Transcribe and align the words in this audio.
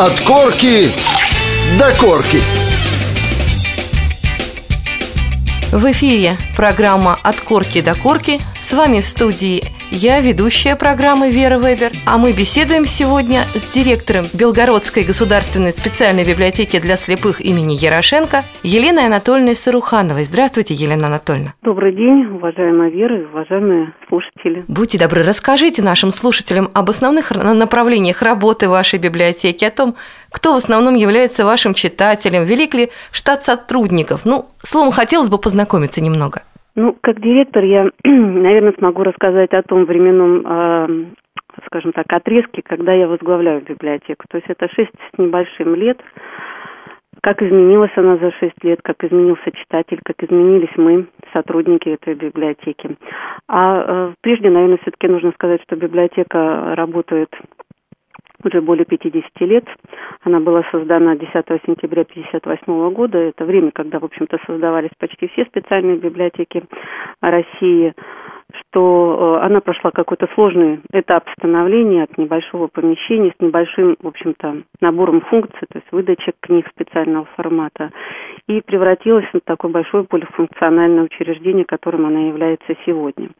От 0.00 0.18
корки 0.20 0.92
до 1.78 1.94
корки. 2.00 2.40
В 5.72 5.92
эфире 5.92 6.38
программа 6.56 7.18
«От 7.22 7.38
корки 7.42 7.82
до 7.82 7.94
корки». 7.94 8.40
С 8.58 8.72
вами 8.72 9.02
в 9.02 9.06
студии 9.06 9.62
я 9.90 10.20
ведущая 10.20 10.76
программы 10.76 11.30
Вера 11.30 11.58
Вебер, 11.58 11.90
а 12.06 12.16
мы 12.16 12.32
беседуем 12.32 12.86
сегодня 12.86 13.42
с 13.54 13.72
директором 13.72 14.24
Белгородской 14.32 15.04
государственной 15.04 15.72
специальной 15.72 16.24
библиотеки 16.24 16.78
для 16.78 16.96
слепых 16.96 17.40
имени 17.40 17.74
Ярошенко 17.74 18.44
Еленой 18.62 19.06
Анатольевной 19.06 19.56
Сарухановой. 19.56 20.24
Здравствуйте, 20.24 20.74
Елена 20.74 21.08
Анатольевна. 21.08 21.54
Добрый 21.62 21.94
день, 21.94 22.26
уважаемая 22.26 22.90
Вера 22.90 23.20
и 23.20 23.24
уважаемые 23.24 23.92
слушатели. 24.08 24.64
Будьте 24.68 24.98
добры, 24.98 25.22
расскажите 25.22 25.82
нашим 25.82 26.10
слушателям 26.10 26.70
об 26.72 26.88
основных 26.90 27.30
направлениях 27.32 28.22
работы 28.22 28.68
вашей 28.68 28.98
библиотеки, 28.98 29.64
о 29.64 29.70
том, 29.70 29.96
кто 30.30 30.54
в 30.54 30.56
основном 30.56 30.94
является 30.94 31.44
вашим 31.44 31.74
читателем, 31.74 32.44
велик 32.44 32.74
ли 32.74 32.90
штат 33.10 33.44
сотрудников. 33.44 34.22
Ну, 34.24 34.46
словом, 34.62 34.92
хотелось 34.92 35.28
бы 35.28 35.38
познакомиться 35.38 36.02
немного. 36.02 36.42
Ну, 36.76 36.96
как 37.00 37.20
директор 37.20 37.64
я, 37.64 37.90
наверное, 38.04 38.74
смогу 38.78 39.02
рассказать 39.02 39.52
о 39.52 39.62
том 39.62 39.84
временном, 39.84 40.46
э, 40.46 41.04
скажем 41.66 41.92
так, 41.92 42.06
отрезке, 42.12 42.62
когда 42.62 42.92
я 42.92 43.08
возглавляю 43.08 43.62
библиотеку. 43.62 44.24
То 44.28 44.38
есть 44.38 44.48
это 44.48 44.68
шесть 44.68 44.92
с 45.14 45.18
небольшим 45.18 45.74
лет. 45.74 46.00
Как 47.22 47.42
изменилась 47.42 47.90
она 47.96 48.16
за 48.16 48.30
шесть 48.32 48.62
лет, 48.62 48.80
как 48.82 49.04
изменился 49.04 49.50
читатель, 49.52 50.00
как 50.04 50.22
изменились 50.22 50.74
мы, 50.76 51.06
сотрудники 51.32 51.88
этой 51.88 52.14
библиотеки. 52.14 52.96
А 53.48 53.82
э, 53.82 54.12
прежде, 54.22 54.48
наверное, 54.48 54.78
все-таки 54.78 55.08
нужно 55.08 55.32
сказать, 55.32 55.60
что 55.62 55.76
библиотека 55.76 56.74
работает 56.76 57.28
уже 58.44 58.60
более 58.60 58.84
50 58.84 59.24
лет. 59.40 59.64
Она 60.22 60.40
была 60.40 60.62
создана 60.70 61.16
10 61.16 61.32
сентября 61.66 62.02
1958 62.02 62.92
года. 62.92 63.18
Это 63.18 63.44
время, 63.44 63.70
когда, 63.72 63.98
в 63.98 64.04
общем-то, 64.04 64.38
создавались 64.46 64.90
почти 64.98 65.28
все 65.28 65.44
специальные 65.44 65.96
библиотеки 65.96 66.64
России 67.20 67.94
что 68.70 69.38
э, 69.40 69.46
она 69.46 69.60
прошла 69.60 69.90
какой-то 69.90 70.28
сложный 70.34 70.80
этап 70.92 71.24
становления 71.38 72.04
от 72.04 72.16
небольшого 72.18 72.66
помещения 72.66 73.32
с 73.36 73.40
небольшим, 73.42 73.96
в 74.00 74.06
общем-то, 74.06 74.62
набором 74.80 75.20
функций, 75.22 75.66
то 75.70 75.78
есть 75.78 75.90
выдача 75.92 76.32
книг 76.40 76.66
специального 76.74 77.26
формата, 77.36 77.90
и 78.46 78.60
превратилась 78.60 79.26
в 79.32 79.40
такое 79.44 79.70
большое 79.70 80.04
полифункциональное 80.04 81.04
учреждение, 81.04 81.64
которым 81.64 82.06
она 82.06 82.20
является 82.20 82.74
сегодня. 82.84 83.30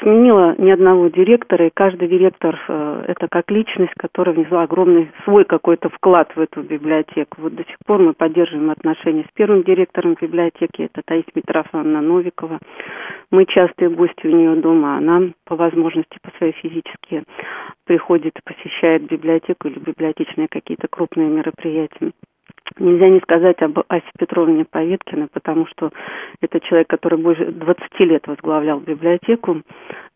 Сменила 0.00 0.54
ни 0.58 0.70
одного 0.70 1.08
директора, 1.08 1.66
и 1.66 1.70
каждый 1.74 2.08
директор 2.08 2.58
э, 2.68 3.04
это 3.08 3.28
как 3.28 3.50
личность, 3.50 3.92
которая 3.98 4.34
внесла 4.34 4.62
огромный 4.62 5.10
свой 5.24 5.44
какой-то 5.44 5.88
вклад 5.90 6.30
в 6.34 6.40
эту 6.40 6.62
библиотеку. 6.62 7.42
Вот 7.42 7.54
до 7.54 7.64
сих 7.64 7.76
пор 7.84 8.00
мы 8.00 8.14
поддерживаем 8.14 8.70
отношения 8.70 9.24
с 9.24 9.34
первым 9.34 9.64
директором 9.64 10.16
библиотеки, 10.20 10.82
это 10.82 11.02
Таисия 11.04 11.32
Митрофановна 11.34 12.00
Новикова. 12.00 12.58
Мы 13.30 13.44
частые 13.46 13.90
гости 13.90 14.26
у 14.26 14.30
нее 14.30 14.54
дома, 14.56 14.96
она 14.96 15.30
по 15.44 15.56
возможности, 15.56 16.18
по 16.22 16.30
своей 16.38 16.52
физически 16.52 17.24
приходит 17.84 18.38
и 18.38 18.52
посещает 18.52 19.06
библиотеку 19.06 19.68
или 19.68 19.78
библиотечные 19.78 20.48
какие-то 20.48 20.88
крупные 20.88 21.28
мероприятия. 21.28 22.12
Нельзя 22.78 23.08
не 23.08 23.20
сказать 23.20 23.60
об 23.62 23.78
Асе 23.88 24.10
Петровне 24.18 24.64
Поветкиной, 24.64 25.28
потому 25.32 25.66
что 25.66 25.90
это 26.40 26.60
человек, 26.60 26.88
который 26.88 27.18
больше 27.18 27.46
20 27.46 28.00
лет 28.00 28.26
возглавлял 28.26 28.80
библиотеку 28.80 29.62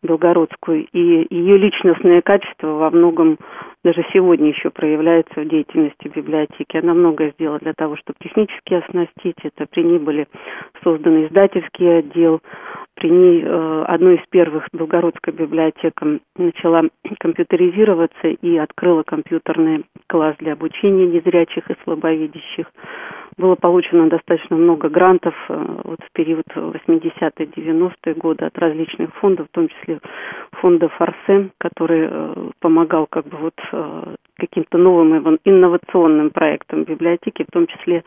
Белгородскую, 0.03 0.87
и 0.91 1.27
ее 1.33 1.57
личностные 1.57 2.21
качества 2.21 2.67
во 2.67 2.89
многом 2.91 3.37
даже 3.83 4.05
сегодня 4.11 4.49
еще 4.49 4.69
проявляются 4.69 5.41
в 5.41 5.47
деятельности 5.47 6.07
библиотеки. 6.13 6.77
Она 6.77 6.93
многое 6.93 7.31
сделала 7.31 7.59
для 7.59 7.73
того, 7.73 7.95
чтобы 7.95 8.17
технически 8.21 8.73
оснастить 8.73 9.37
это. 9.43 9.65
При 9.69 9.83
ней 9.83 9.99
были 9.99 10.27
созданы 10.83 11.25
издательский 11.25 11.99
отдел, 11.99 12.41
при 12.97 13.09
ней 13.11 13.43
э, 13.43 13.83
одной 13.87 14.15
из 14.15 14.25
первых 14.31 14.67
Белгородская 14.73 15.33
библиотека 15.33 16.19
начала 16.35 16.81
компьютеризироваться 17.19 18.27
и 18.27 18.57
открыла 18.57 19.03
компьютерный 19.03 19.85
класс 20.07 20.35
для 20.39 20.53
обучения 20.53 21.05
незрячих 21.05 21.69
и 21.69 21.75
слабовидящих. 21.83 22.65
Было 23.37 23.53
получено 23.53 24.09
достаточно 24.09 24.57
много 24.57 24.89
грантов 24.89 25.35
э, 25.47 25.65
вот 25.83 25.99
в 26.01 26.11
период 26.13 26.45
80-е, 26.55 27.45
90-е 27.45 28.13
годы 28.15 28.45
от 28.45 28.57
различных 28.57 29.13
фондов, 29.15 29.47
в 29.47 29.55
том 29.55 29.69
числе 29.69 29.99
фонда 30.53 30.89
Форсе, 30.89 31.51
который 31.59 32.07
э, 32.09 32.49
помогал 32.59 33.05
как 33.05 33.27
бы 33.27 33.37
вот 33.37 34.17
каким-то 34.37 34.77
новым 34.77 35.39
инновационным 35.43 36.29
проектам 36.29 36.83
библиотеки, 36.83 37.43
в 37.43 37.51
том 37.51 37.67
числе 37.67 38.03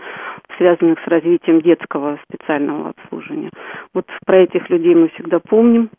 связанных 0.57 0.99
с 1.05 1.09
развитием 1.09 1.61
детского 1.61 2.19
специального 2.29 2.91
обслуживания. 2.91 3.51
Вот 3.95 4.07
про 4.25 4.39
этих 4.39 4.69
людей 4.71 4.95
мы 4.95 5.09
всегда 5.09 5.41
помним. 5.41 5.91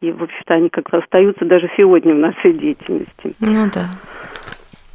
И, 0.00 0.10
в 0.12 0.22
общем-то, 0.22 0.54
они 0.54 0.70
как-то 0.70 0.98
остаются 0.98 1.44
даже 1.44 1.70
сегодня 1.76 2.14
в 2.14 2.18
нашей 2.18 2.54
деятельности. 2.54 3.34
Ну 3.38 3.66
да. 3.74 3.84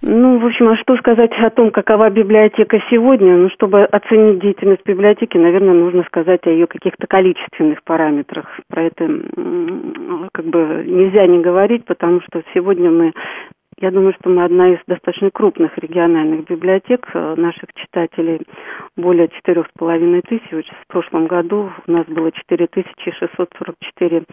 Ну, 0.08 0.38
в 0.38 0.46
общем, 0.46 0.68
а 0.68 0.78
что 0.78 0.96
сказать 0.98 1.32
о 1.32 1.50
том, 1.50 1.72
какова 1.72 2.12
библиотека 2.12 2.80
сегодня? 2.92 3.38
Ну, 3.38 3.50
чтобы 3.50 3.86
оценить 3.86 4.40
деятельность 4.40 4.86
библиотеки, 4.86 5.36
наверное, 5.38 5.74
нужно 5.74 6.04
сказать 6.04 6.46
о 6.46 6.52
ее 6.52 6.68
каких-то 6.68 7.08
количественных 7.08 7.84
параметрах. 7.84 8.46
Про 8.70 8.84
это 8.84 9.08
как 10.32 10.46
бы 10.46 10.84
нельзя 10.86 11.26
не 11.26 11.40
говорить, 11.40 11.86
потому 11.86 12.22
что 12.22 12.44
сегодня 12.54 12.92
мы 12.92 13.14
я 13.80 13.92
думаю, 13.92 14.14
что 14.20 14.30
мы 14.30 14.44
одна 14.46 14.74
из 14.74 14.80
достаточно 14.88 15.30
крупных 15.32 15.78
региональных 15.78 16.46
библиотек 16.46 17.10
э, 17.14 17.36
наших 17.36 17.74
читателей. 17.74 18.42
Более 18.96 19.28
четырех 19.28 19.68
с 19.68 19.72
половиной 19.78 20.22
тысяч. 20.22 20.68
В 20.84 20.88
прошлом 20.88 21.28
году 21.28 21.72
у 21.86 21.92
нас 21.92 22.06
было 22.06 22.32
четыре 22.32 22.68
тысячи 22.68 23.12
шестьсот 23.12 23.50
сорок 23.58 23.76
четыре 23.82 24.24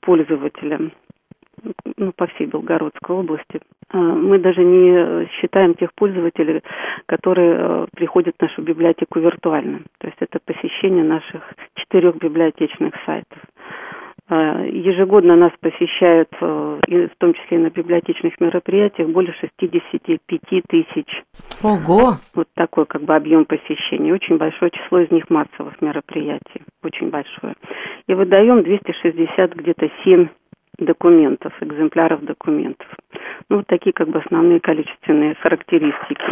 пользователя 0.00 0.90
ну, 1.96 2.12
по 2.12 2.26
всей 2.26 2.46
Белгородской 2.46 3.16
области. 3.16 3.60
А, 3.88 3.96
мы 3.96 4.38
даже 4.38 4.62
не 4.62 5.26
считаем 5.40 5.74
тех 5.74 5.94
пользователей, 5.94 6.62
которые 7.06 7.56
э, 7.56 7.86
приходят 7.96 8.34
в 8.36 8.42
нашу 8.42 8.60
библиотеку 8.60 9.18
виртуально. 9.18 9.80
То 9.98 10.08
есть 10.08 10.18
это 10.20 10.38
посещение 10.44 11.04
наших 11.04 11.42
четырех 11.76 12.16
библиотечных 12.16 12.92
сайтов. 13.06 13.38
А, 14.26 14.62
ежегодно 14.64 15.36
нас 15.36 15.52
посещают, 15.60 16.30
э, 16.40 16.78
в 16.88 17.18
том 17.18 17.34
числе 17.34 17.58
и 17.58 17.60
на 17.60 17.68
библиотечных 17.68 18.40
мероприятиях, 18.40 19.08
более 19.10 19.34
65 19.34 20.62
тысяч. 20.66 21.22
Ого! 21.62 22.14
Вот 22.34 22.48
такой 22.54 22.86
как 22.86 23.02
бы 23.02 23.14
объем 23.14 23.44
посещений. 23.44 24.12
Очень 24.12 24.38
большое 24.38 24.70
число 24.70 25.00
из 25.00 25.10
них 25.10 25.28
массовых 25.28 25.80
мероприятий. 25.82 26.62
Очень 26.82 27.10
большое. 27.10 27.54
И 28.06 28.14
выдаем 28.14 28.62
260 28.62 29.54
где-то 29.56 29.90
7 30.04 30.28
документов, 30.78 31.52
экземпляров 31.60 32.24
документов. 32.24 32.88
Ну, 33.50 33.58
вот 33.58 33.66
такие 33.66 33.92
как 33.92 34.08
бы 34.08 34.20
основные 34.20 34.58
количественные 34.60 35.34
характеристики. 35.34 36.24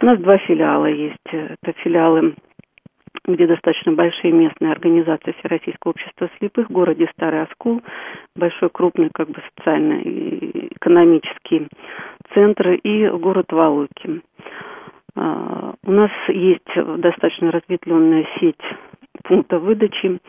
У 0.00 0.06
нас 0.06 0.18
два 0.18 0.38
филиала 0.38 0.86
есть. 0.86 1.18
Это 1.30 1.72
филиалы 1.82 2.34
где 3.26 3.46
достаточно 3.46 3.92
большие 3.92 4.32
местные 4.32 4.72
организации 4.72 5.34
Всероссийского 5.38 5.90
общества 5.90 6.28
слепых 6.38 6.68
в 6.68 6.72
городе 6.72 7.08
Старый 7.14 7.42
Оскол, 7.42 7.82
большой 8.36 8.68
крупный 8.70 9.10
как 9.12 9.28
бы 9.28 9.40
социально 9.56 10.00
экономический 10.02 11.68
центр 12.34 12.72
и 12.72 13.08
город 13.08 13.46
Валуки. 13.52 14.22
А, 15.16 15.74
у 15.84 15.90
нас 15.90 16.10
есть 16.28 16.62
достаточно 16.98 17.50
разветвленная 17.50 18.26
сеть 18.40 18.60
пунктов 19.24 19.62
выдачи 19.62 20.20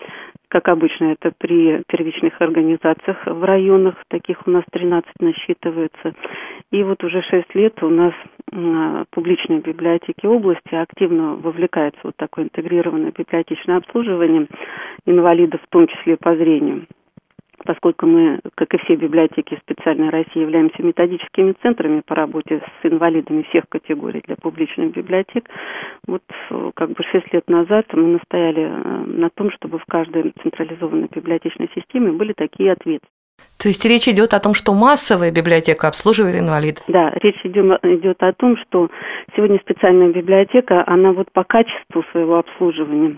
как 0.48 0.70
обычно, 0.70 1.12
это 1.12 1.34
при 1.38 1.84
первичных 1.88 2.40
организациях 2.40 3.26
в 3.26 3.44
районах, 3.44 3.96
таких 4.08 4.48
у 4.48 4.52
нас 4.52 4.64
13 4.72 5.12
насчитывается. 5.20 6.14
И 6.72 6.82
вот 6.84 7.04
уже 7.04 7.22
6 7.24 7.54
лет 7.56 7.84
у 7.84 7.90
нас 7.90 8.14
публичные 9.10 9.60
библиотеки 9.60 10.26
области 10.26 10.76
активно 10.76 11.36
вовлекаются 11.36 12.00
вот 12.04 12.16
такое 12.16 12.46
интегрированное 12.46 13.12
библиотечное 13.12 13.78
обслуживание 13.78 14.48
инвалидов, 15.06 15.60
в 15.62 15.70
том 15.70 15.88
числе 15.88 16.16
по 16.16 16.34
зрению 16.36 16.86
поскольку 17.66 18.06
мы, 18.06 18.40
как 18.56 18.74
и 18.74 18.78
все 18.80 18.96
библиотеки 18.96 19.60
специальной 19.62 20.10
России, 20.10 20.40
являемся 20.40 20.82
методическими 20.84 21.54
центрами 21.62 22.02
по 22.06 22.16
работе 22.16 22.62
с 22.82 22.86
инвалидами 22.86 23.46
всех 23.50 23.66
категорий 23.70 24.22
для 24.26 24.36
публичных 24.36 24.92
библиотек, 24.92 25.50
вот 26.08 26.22
как 26.76 26.92
бы 26.92 27.04
шесть 27.12 27.34
лет 27.34 27.50
назад 27.50 27.86
мы 27.94 28.08
настояли 28.08 28.64
э, 28.64 29.06
на 29.06 29.30
том, 29.30 29.52
чтобы 29.52 29.80
в 29.80 29.86
каждой 29.86 30.34
централизованной 30.42 31.10
библиотечной 31.14 31.70
системе 31.76 32.12
были 32.12 32.34
такие 32.34 32.72
ответы. 32.72 33.06
То 33.58 33.70
есть 33.70 33.84
речь 33.86 34.08
идет 34.08 34.34
о 34.34 34.40
том, 34.40 34.54
что 34.54 34.74
массовая 34.74 35.32
библиотека 35.32 35.88
обслуживает 35.88 36.36
инвалидов? 36.36 36.84
Да, 36.88 37.12
речь 37.22 37.40
идет, 37.44 37.84
идет 37.84 38.22
о 38.22 38.32
том, 38.34 38.58
что 38.58 38.90
сегодня 39.36 39.60
специальная 39.60 40.10
библиотека, 40.10 40.84
она 40.88 41.14
вот 41.14 41.32
по 41.32 41.44
качеству 41.44 42.04
своего 42.12 42.38
обслуживания 42.38 43.18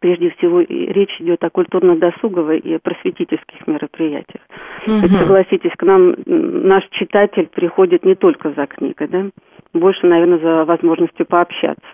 прежде 0.00 0.30
всего 0.30 0.60
речь 0.60 1.20
идет 1.20 1.44
о 1.44 1.50
культурно-досуговой 1.50 2.58
и 2.58 2.78
просветительских 2.78 3.66
мероприятиях. 3.66 4.42
Угу. 4.86 4.94
Ведь, 5.02 5.12
согласитесь, 5.12 5.72
к 5.76 5.82
нам 5.82 6.14
наш 6.26 6.84
читатель 6.90 7.48
приходит 7.48 8.04
не 8.04 8.14
только 8.14 8.50
за 8.50 8.66
книгой, 8.66 9.08
да, 9.08 9.26
больше, 9.72 10.06
наверное, 10.06 10.38
за 10.38 10.64
возможностью 10.64 11.26
пообщаться. 11.26 11.86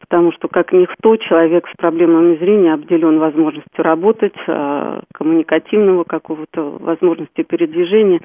Потому 0.00 0.32
что, 0.32 0.48
как 0.48 0.72
никто, 0.72 1.16
человек 1.16 1.68
с 1.68 1.76
проблемами 1.76 2.36
зрения 2.36 2.72
обделен 2.72 3.18
возможностью 3.18 3.84
работать, 3.84 4.34
а, 4.46 5.02
коммуникативного 5.12 6.04
какого-то, 6.04 6.78
возможности 6.80 7.42
передвижения. 7.42 8.20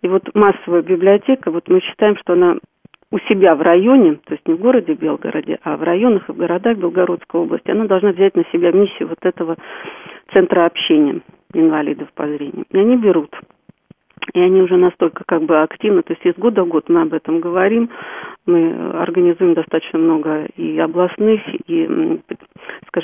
И 0.00 0.08
вот 0.08 0.22
массовая 0.34 0.80
библиотека, 0.80 1.50
вот 1.50 1.68
мы 1.68 1.80
считаем, 1.80 2.16
что 2.16 2.32
она 2.32 2.56
у 3.12 3.18
себя 3.20 3.54
в 3.54 3.62
районе, 3.62 4.14
то 4.24 4.34
есть 4.34 4.46
не 4.48 4.54
в 4.54 4.60
городе 4.60 4.94
Белгороде, 4.94 5.58
а 5.62 5.76
в 5.76 5.82
районах 5.82 6.28
и 6.28 6.32
в 6.32 6.36
городах 6.36 6.76
Белгородской 6.76 7.40
области, 7.40 7.70
она 7.70 7.86
должна 7.86 8.10
взять 8.10 8.34
на 8.36 8.44
себя 8.52 8.72
миссию 8.72 9.08
вот 9.08 9.18
этого 9.22 9.56
центра 10.32 10.66
общения 10.66 11.20
инвалидов 11.52 12.08
по 12.14 12.26
зрению. 12.26 12.64
И 12.70 12.78
они 12.78 12.96
берут. 12.96 13.30
И 14.34 14.40
они 14.40 14.60
уже 14.60 14.76
настолько 14.76 15.22
как 15.24 15.42
бы 15.42 15.62
активно, 15.62 16.02
то 16.02 16.12
есть 16.12 16.26
из 16.26 16.34
года 16.34 16.64
в 16.64 16.68
год 16.68 16.88
мы 16.88 17.02
об 17.02 17.14
этом 17.14 17.38
говорим, 17.40 17.90
мы 18.44 18.90
организуем 18.94 19.54
достаточно 19.54 19.98
много 19.98 20.46
и 20.56 20.78
областных, 20.78 21.40
и, 21.68 22.20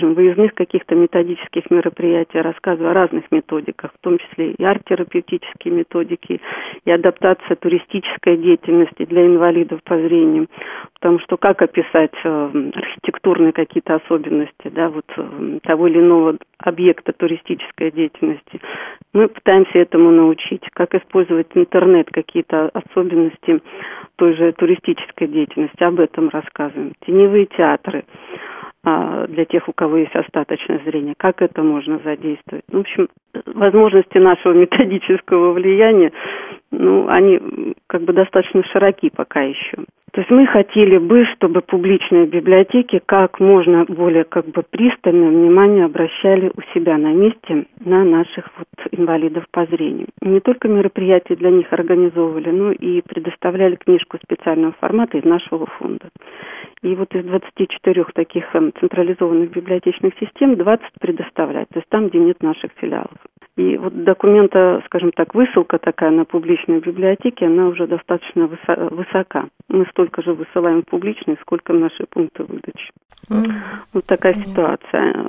скажем, 0.03 0.15
выездных 0.15 0.55
каких-то 0.55 0.95
методических 0.95 1.71
мероприятий, 1.71 2.41
рассказывая 2.41 2.91
о 2.91 2.95
разных 2.95 3.31
методиках, 3.31 3.93
в 3.93 3.99
том 4.03 4.19
числе 4.19 4.53
и 4.53 4.65
арт-терапевтические 4.65 5.73
методики, 5.73 6.41
и 6.85 6.91
адаптация 6.91 7.57
туристической 7.57 8.37
деятельности 8.37 9.05
для 9.05 9.27
инвалидов 9.27 9.81
по 9.85 9.97
зрению. 9.97 10.49
Потому 10.95 11.19
что 11.21 11.37
как 11.37 11.63
описать 11.63 12.15
э, 12.25 12.51
архитектурные 12.75 13.53
какие-то 13.53 13.97
особенности 13.97 14.69
да, 14.71 14.89
вот, 14.89 15.07
э, 15.17 15.59
того 15.63 15.87
или 15.87 15.99
иного 15.99 16.37
объекта 16.59 17.13
туристической 17.13 17.91
деятельности? 17.91 18.61
Мы 19.13 19.29
пытаемся 19.29 19.79
этому 19.79 20.11
научить. 20.11 20.63
Как 20.73 20.95
использовать 20.95 21.49
интернет, 21.55 22.09
какие-то 22.11 22.71
особенности 22.73 23.61
той 24.17 24.35
же 24.37 24.53
туристической 24.53 25.29
деятельности, 25.29 25.83
об 25.83 26.01
этом 26.01 26.29
рассказываем. 26.29 26.93
Теневые 27.05 27.47
театры 27.47 28.05
а, 28.05 28.72
для 28.85 29.45
тех, 29.45 29.69
у 29.69 29.73
кого 29.73 29.99
есть 29.99 30.15
остаточное 30.15 30.81
зрение, 30.85 31.15
как 31.17 31.41
это 31.41 31.63
можно 31.63 32.01
задействовать. 32.05 32.65
Ну, 32.71 32.79
в 32.79 32.81
общем, 32.83 33.09
возможности 33.47 34.19
нашего 34.19 34.53
методического 34.55 35.53
влияния, 35.53 36.13
ну, 36.73 37.09
они 37.09 37.75
как 37.87 38.03
бы 38.03 38.13
достаточно 38.13 38.65
широки 38.65 39.11
пока 39.15 39.43
еще. 39.43 39.85
То 40.13 40.21
есть 40.21 40.31
мы 40.31 40.47
хотели 40.47 40.99
бы, 40.99 41.25
чтобы 41.35 41.63
публичные 41.63 42.27
библиотеки 42.27 43.01
как 43.07 43.41
можно 43.41 43.87
более 43.87 44.25
как 44.25 44.47
бы 44.47 44.63
пристальное 44.63 45.31
внимание 45.31 45.87
обращали 45.87 46.53
у 46.55 46.61
себя 46.75 46.99
на 46.99 47.15
месте 47.15 47.65
на 47.81 48.05
наших 48.05 48.51
вот 48.59 48.69
инвалидов 48.91 49.45
по 49.51 49.65
зрению. 49.65 50.09
Не 50.21 50.41
только 50.41 50.69
мероприятия 50.69 51.35
для 51.35 51.51
них 51.51 51.73
организовывали, 51.73 52.51
но 52.51 52.73
и 52.73 53.01
предоставляли 53.01 53.77
книжку 53.77 54.19
специального 54.23 54.75
формата 54.81 55.17
из 55.17 55.25
нашего 55.25 55.65
фонда. 55.65 56.11
И 56.83 56.97
вот 56.97 57.15
из 57.15 57.25
24 57.25 58.05
таких 58.15 58.45
эм, 58.55 58.73
централизованных 58.81 59.51
библиотечных 59.51 60.15
систем 60.19 60.57
20 60.57 60.85
предоставляют, 61.01 61.69
то 61.69 61.79
есть 61.79 61.89
там, 61.89 62.09
где 62.09 62.19
нет 62.19 62.43
наших 62.43 62.73
филиалов. 62.73 63.17
И 63.57 63.77
вот 63.77 64.03
документа, 64.05 64.83
скажем 64.87 65.13
так, 65.13 65.35
высылка 65.35 65.79
такая 65.79 66.11
на 66.11 66.25
публичные 66.25 66.81
библиотеки, 66.81 67.45
она 67.45 67.69
уже 67.69 67.87
достаточно 67.87 68.49
высока. 68.49 69.49
Мы 69.69 69.87
столько 69.91 70.23
же 70.23 70.33
высылаем 70.33 70.83
в 70.83 70.87
публичные, 70.87 71.37
сколько 71.43 71.73
наши 71.73 72.05
пункты 72.09 72.45
выдачи. 72.45 72.91
Mm. 73.31 73.53
Вот 73.93 74.05
такая 74.07 74.33
Понятно. 74.33 74.53
ситуация. 74.53 75.27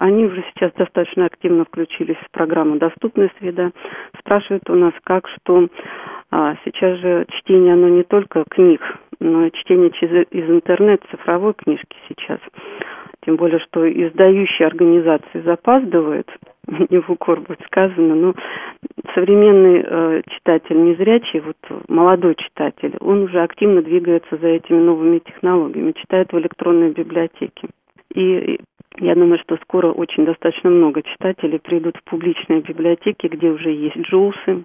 Они 0.00 0.26
уже 0.26 0.44
сейчас 0.52 0.72
достаточно 0.72 1.26
активно 1.26 1.64
включились 1.64 2.16
в 2.16 2.30
программу 2.32 2.76
«Доступная 2.76 3.30
среда». 3.38 3.70
Спрашивают 4.18 4.68
у 4.68 4.74
нас, 4.74 4.92
как, 5.04 5.28
что. 5.28 5.68
А 6.32 6.56
сейчас 6.64 6.98
же 6.98 7.26
чтение, 7.38 7.72
оно 7.72 7.88
не 7.88 8.02
только 8.02 8.44
книг, 8.50 8.80
чтение 9.52 9.90
через, 9.90 10.26
из 10.30 10.48
интернета, 10.50 11.06
цифровой 11.10 11.54
книжки 11.54 11.96
сейчас. 12.08 12.40
Тем 13.24 13.36
более, 13.36 13.58
что 13.60 13.86
издающие 13.86 14.66
организации 14.66 15.42
запаздывают– 15.44 16.28
не 16.90 17.00
в 17.00 17.10
укор 17.10 17.40
будет 17.40 17.60
сказано, 17.66 18.14
но 18.14 18.34
современный 19.14 19.82
э, 19.84 20.22
читатель 20.28 20.82
незрячий, 20.82 21.40
вот 21.40 21.56
молодой 21.88 22.36
читатель, 22.36 22.96
он 23.00 23.24
уже 23.24 23.42
активно 23.42 23.82
двигается 23.82 24.36
за 24.36 24.48
этими 24.48 24.78
новыми 24.78 25.18
технологиями, 25.18 25.92
читает 25.92 26.32
в 26.32 26.38
электронной 26.38 26.90
библиотеке. 26.90 27.68
И 28.14 28.60
я 28.98 29.14
думаю, 29.14 29.38
что 29.38 29.56
скоро 29.62 29.92
очень 29.92 30.24
достаточно 30.24 30.70
много 30.70 31.02
читателей 31.02 31.58
придут 31.58 31.96
в 31.96 32.04
публичные 32.04 32.60
библиотеки, 32.60 33.26
где 33.26 33.48
уже 33.50 33.70
есть 33.70 33.96
джоусы, 33.98 34.64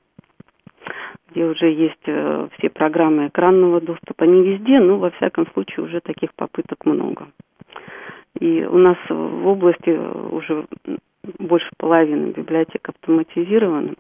где 1.32 1.46
уже 1.46 1.72
есть 1.72 2.02
э, 2.06 2.48
все 2.58 2.70
программы 2.70 3.28
экранного 3.28 3.82
доступа. 3.82 4.24
Не 4.24 4.44
везде, 4.44 4.80
но 4.80 4.98
во 4.98 5.12
всяком 5.12 5.48
случае 5.54 5.86
уже 5.86 6.00
таких 6.02 6.34
попыток 6.36 6.86
много. 6.86 7.28
И 8.40 8.64
у 8.64 8.78
нас 8.78 8.98
в 9.10 9.48
области 9.48 9.90
уже 9.90 10.66
больше 11.40 11.70
половины 11.78 12.32
библиотек 12.32 12.90
автоматизированы. 12.90 13.96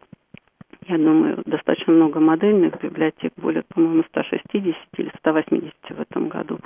Я 0.87 0.97
думаю, 0.97 1.41
достаточно 1.45 1.93
много 1.93 2.19
модельных 2.19 2.79
библиотек, 2.79 3.33
более, 3.37 3.63
по-моему, 3.63 4.03
160 4.09 4.45
или 4.97 5.11
180 5.19 5.73
в 5.89 6.01
этом 6.01 6.27
году. 6.27 6.59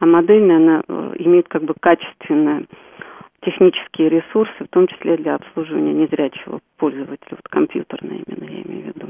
А 0.00 0.06
модельная, 0.06 0.56
она 0.56 0.82
э, 0.86 1.12
имеет 1.18 1.48
как 1.48 1.62
бы 1.62 1.74
качественные 1.78 2.66
технические 3.42 4.08
ресурсы, 4.08 4.64
в 4.64 4.68
том 4.68 4.86
числе 4.88 5.16
для 5.16 5.36
обслуживания 5.36 5.92
незрячего 5.92 6.60
пользователя, 6.76 7.30
вот 7.30 7.48
компьютерные 7.48 8.22
именно 8.26 8.50
я 8.50 8.62
имею 8.62 8.82
в 8.82 8.96
виду. 8.96 9.08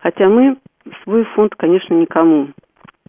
Хотя 0.00 0.28
мы 0.28 0.56
свой 1.02 1.24
фонд, 1.34 1.54
конечно, 1.56 1.94
никому 1.94 2.48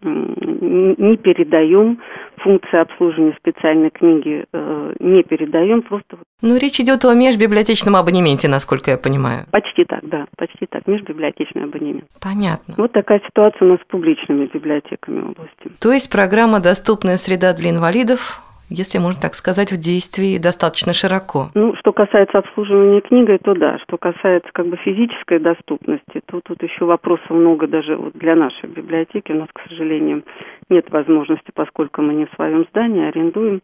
не 0.03 1.17
передаем 1.17 1.99
функции 2.37 2.79
обслуживания 2.79 3.35
специальной 3.39 3.89
книги, 3.89 4.45
э, 4.53 4.93
не 4.99 5.23
передаем 5.23 5.81
просто. 5.81 6.17
Ну, 6.41 6.57
речь 6.57 6.79
идет 6.79 7.03
о 7.05 7.15
межбиблиотечном 7.15 7.95
абонементе, 7.95 8.47
насколько 8.47 8.91
я 8.91 8.97
понимаю. 8.97 9.45
Почти 9.51 9.85
так, 9.85 10.07
да, 10.07 10.25
почти 10.37 10.67
так, 10.67 10.85
межбиблиотечный 10.85 11.63
абонемент. 11.63 12.05
Понятно. 12.21 12.75
Вот 12.77 12.91
такая 12.91 13.21
ситуация 13.25 13.65
у 13.65 13.71
нас 13.71 13.79
с 13.81 13.85
публичными 13.87 14.45
библиотеками 14.45 15.21
области. 15.21 15.71
То 15.79 15.91
есть 15.91 16.11
программа 16.11 16.59
«Доступная 16.59 17.17
среда 17.17 17.53
для 17.53 17.71
инвалидов» 17.71 18.41
если 18.69 18.99
можно 18.99 19.21
так 19.21 19.33
сказать, 19.33 19.71
в 19.71 19.79
действии 19.79 20.37
достаточно 20.37 20.93
широко. 20.93 21.49
Ну, 21.53 21.75
что 21.79 21.93
касается 21.93 22.39
обслуживания 22.39 23.01
книгой, 23.01 23.39
то 23.39 23.53
да. 23.53 23.77
Что 23.79 23.97
касается 23.97 24.49
как 24.53 24.67
бы 24.67 24.77
физической 24.77 25.39
доступности, 25.39 26.21
то 26.25 26.41
тут 26.43 26.61
еще 26.63 26.85
вопросов 26.85 27.29
много 27.29 27.67
даже 27.67 27.95
вот 27.95 28.13
для 28.13 28.35
нашей 28.35 28.69
библиотеки. 28.69 29.31
У 29.31 29.35
нас, 29.35 29.47
к 29.53 29.69
сожалению, 29.69 30.23
нет 30.69 30.89
возможности, 30.89 31.51
поскольку 31.53 32.01
мы 32.01 32.13
не 32.13 32.25
в 32.25 32.33
своем 32.35 32.65
здании, 32.71 33.07
арендуем, 33.07 33.61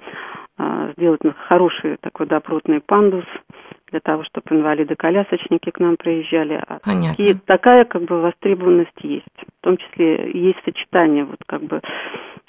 сделать 0.98 1.22
хороший 1.48 1.98
такой 1.98 2.28
допротный 2.28 2.80
пандус 2.80 3.26
для 3.90 4.00
того, 4.00 4.24
чтобы 4.24 4.56
инвалиды-колясочники 4.56 5.70
к 5.70 5.80
нам 5.80 5.98
приезжали. 5.98 6.62
А 6.68 6.80
Понятно. 6.84 7.22
И 7.22 7.34
такая 7.34 7.86
как 7.86 8.04
бы 8.04 8.22
востребованность 8.22 9.00
есть. 9.02 9.26
В 9.60 9.64
том 9.64 9.78
числе 9.78 10.32
есть 10.34 10.60
сочетание 10.66 11.26
вот 11.26 11.40
как 11.46 11.64
бы 11.64 11.82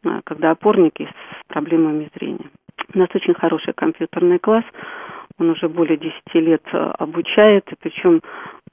а, 0.04 0.20
когда 0.24 0.50
опорники 0.50 1.08
с 1.08 1.46
проблемами 1.48 2.10
зрения. 2.16 2.50
У 2.94 2.98
нас 2.98 3.08
очень 3.14 3.34
хороший 3.34 3.72
компьютерный 3.74 4.38
класс, 4.38 4.64
он 5.38 5.50
уже 5.50 5.68
более 5.68 5.96
10 5.96 6.14
лет 6.34 6.62
э, 6.72 6.76
обучает, 6.98 7.64
и 7.72 7.76
причем 7.80 8.20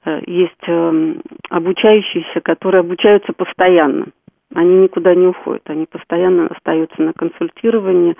э, 0.04 0.20
есть 0.26 0.68
эм, 0.68 1.22
обучающиеся, 1.50 2.40
которые 2.40 2.80
обучаются 2.80 3.32
постоянно. 3.32 4.06
Они 4.54 4.74
никуда 4.76 5.14
не 5.14 5.26
уходят, 5.26 5.62
они 5.66 5.86
постоянно 5.86 6.46
остаются 6.48 7.00
на 7.00 7.12
консультировании. 7.12 8.16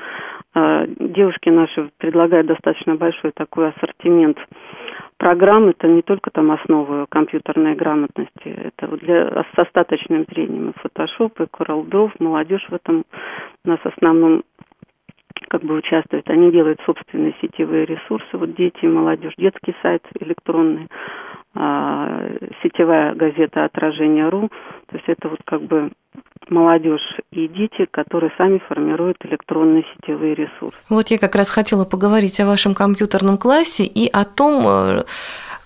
Э, 0.54 0.86
девушки 0.98 1.48
наши 1.50 1.90
предлагают 1.98 2.46
достаточно 2.46 2.94
большой 2.96 3.32
такой 3.32 3.68
ассортимент 3.68 4.38
программ. 5.18 5.68
Это 5.68 5.88
не 5.88 6.02
только 6.02 6.30
там 6.30 6.50
основы 6.50 7.06
компьютерной 7.08 7.74
грамотности, 7.74 8.46
это 8.46 8.88
для, 8.96 9.44
с 9.54 9.58
остаточным 9.58 10.26
зрением 10.30 10.70
и 10.70 10.86
Photoshop, 10.86 11.44
и 11.44 11.46
CorelDRAW, 11.46 12.12
молодежь 12.18 12.66
в 12.68 12.74
этом 12.74 13.04
у 13.64 13.68
нас 13.68 13.78
основном 13.84 14.42
как 15.48 15.62
бы 15.62 15.74
участвует. 15.74 16.28
Они 16.30 16.50
делают 16.50 16.80
собственные 16.86 17.34
сетевые 17.40 17.84
ресурсы, 17.84 18.26
вот 18.32 18.54
дети 18.54 18.86
молодежь, 18.86 19.34
детский 19.36 19.74
сайт 19.82 20.02
электронный, 20.18 20.88
а, 21.54 22.26
сетевая 22.62 23.14
газета 23.14 23.64
«Отражение.ру». 23.64 24.50
То 24.92 24.98
есть 24.98 25.08
это 25.08 25.28
вот 25.30 25.40
как 25.46 25.62
бы 25.62 25.90
молодежь 26.50 27.18
и 27.30 27.48
дети, 27.48 27.86
которые 27.90 28.30
сами 28.36 28.60
формируют 28.68 29.16
электронные 29.24 29.84
сетевые 29.94 30.34
ресурсы. 30.34 30.76
Вот 30.90 31.08
я 31.08 31.18
как 31.18 31.34
раз 31.34 31.48
хотела 31.48 31.86
поговорить 31.86 32.38
о 32.40 32.46
вашем 32.46 32.74
компьютерном 32.74 33.38
классе 33.38 33.84
и 33.84 34.06
о 34.06 34.24
том, 34.24 34.64
э, 34.66 35.02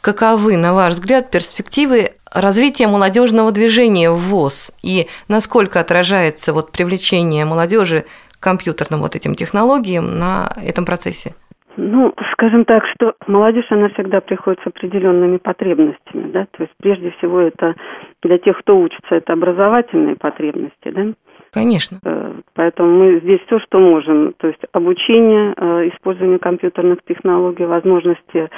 каковы, 0.01 0.57
на 0.57 0.75
ваш 0.75 0.93
взгляд, 0.93 1.33
перспективы 1.33 2.13
развития 2.33 2.87
молодежного 2.87 3.51
движения 3.51 4.13
в 4.13 4.19
ВОЗ 4.19 4.71
и 4.83 5.09
насколько 5.27 5.81
отражается 5.81 6.53
вот 6.53 6.71
привлечение 6.71 7.45
молодежи 7.45 8.05
к 8.39 8.39
компьютерным 8.39 9.01
вот 9.01 9.17
этим 9.17 9.35
технологиям 9.35 10.21
на 10.21 10.53
этом 10.63 10.85
процессе? 10.85 11.35
Ну, 11.77 12.15
скажем 12.33 12.65
так, 12.65 12.85
что 12.95 13.15
молодежь, 13.27 13.67
она 13.71 13.89
всегда 13.91 14.21
приходит 14.21 14.61
с 14.63 14.67
определенными 14.67 15.37
потребностями, 15.37 16.31
да, 16.31 16.47
то 16.51 16.63
есть 16.63 16.73
прежде 16.79 17.11
всего 17.13 17.41
это 17.41 17.75
для 18.23 18.39
тех, 18.39 18.59
кто 18.59 18.79
учится, 18.79 19.15
это 19.15 19.35
образовательные 19.35 20.17
потребности, 20.17 20.91
да, 20.91 21.13
Конечно. 21.53 21.99
Э, 22.05 22.35
поэтому 22.55 22.91
мы 22.99 23.21
здесь 23.21 23.41
все, 23.47 23.59
что 23.61 23.79
можем. 23.79 24.35
То 24.37 24.49
есть 24.49 24.61
обучение, 24.73 25.55
э, 25.57 25.89
использование 25.95 26.39
компьютерных 26.39 26.99
технологий, 27.09 27.65
возможности 27.65 28.51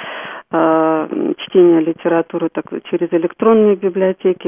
э, 0.51 1.33
чтения 1.37 1.79
литературы 1.81 2.49
так, 2.51 2.65
через 2.89 3.11
электронные 3.11 3.75
библиотеки. 3.75 4.47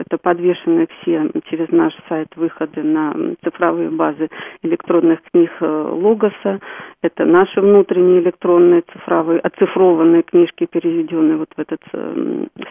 Это 0.00 0.18
подвешены 0.18 0.86
все 1.00 1.30
через 1.50 1.68
наш 1.70 1.92
сайт 2.08 2.28
выходы 2.36 2.82
на 2.82 3.14
цифровые 3.42 3.90
базы 3.90 4.28
электронных 4.62 5.20
книг 5.30 5.50
Логоса. 5.60 6.60
Это 7.02 7.24
наши 7.24 7.60
внутренние 7.60 8.20
электронные 8.20 8.82
цифровые, 8.92 9.40
оцифрованные 9.40 10.22
книжки, 10.22 10.66
переведенные 10.70 11.36
вот 11.36 11.48
в 11.56 11.58
этот 11.58 11.80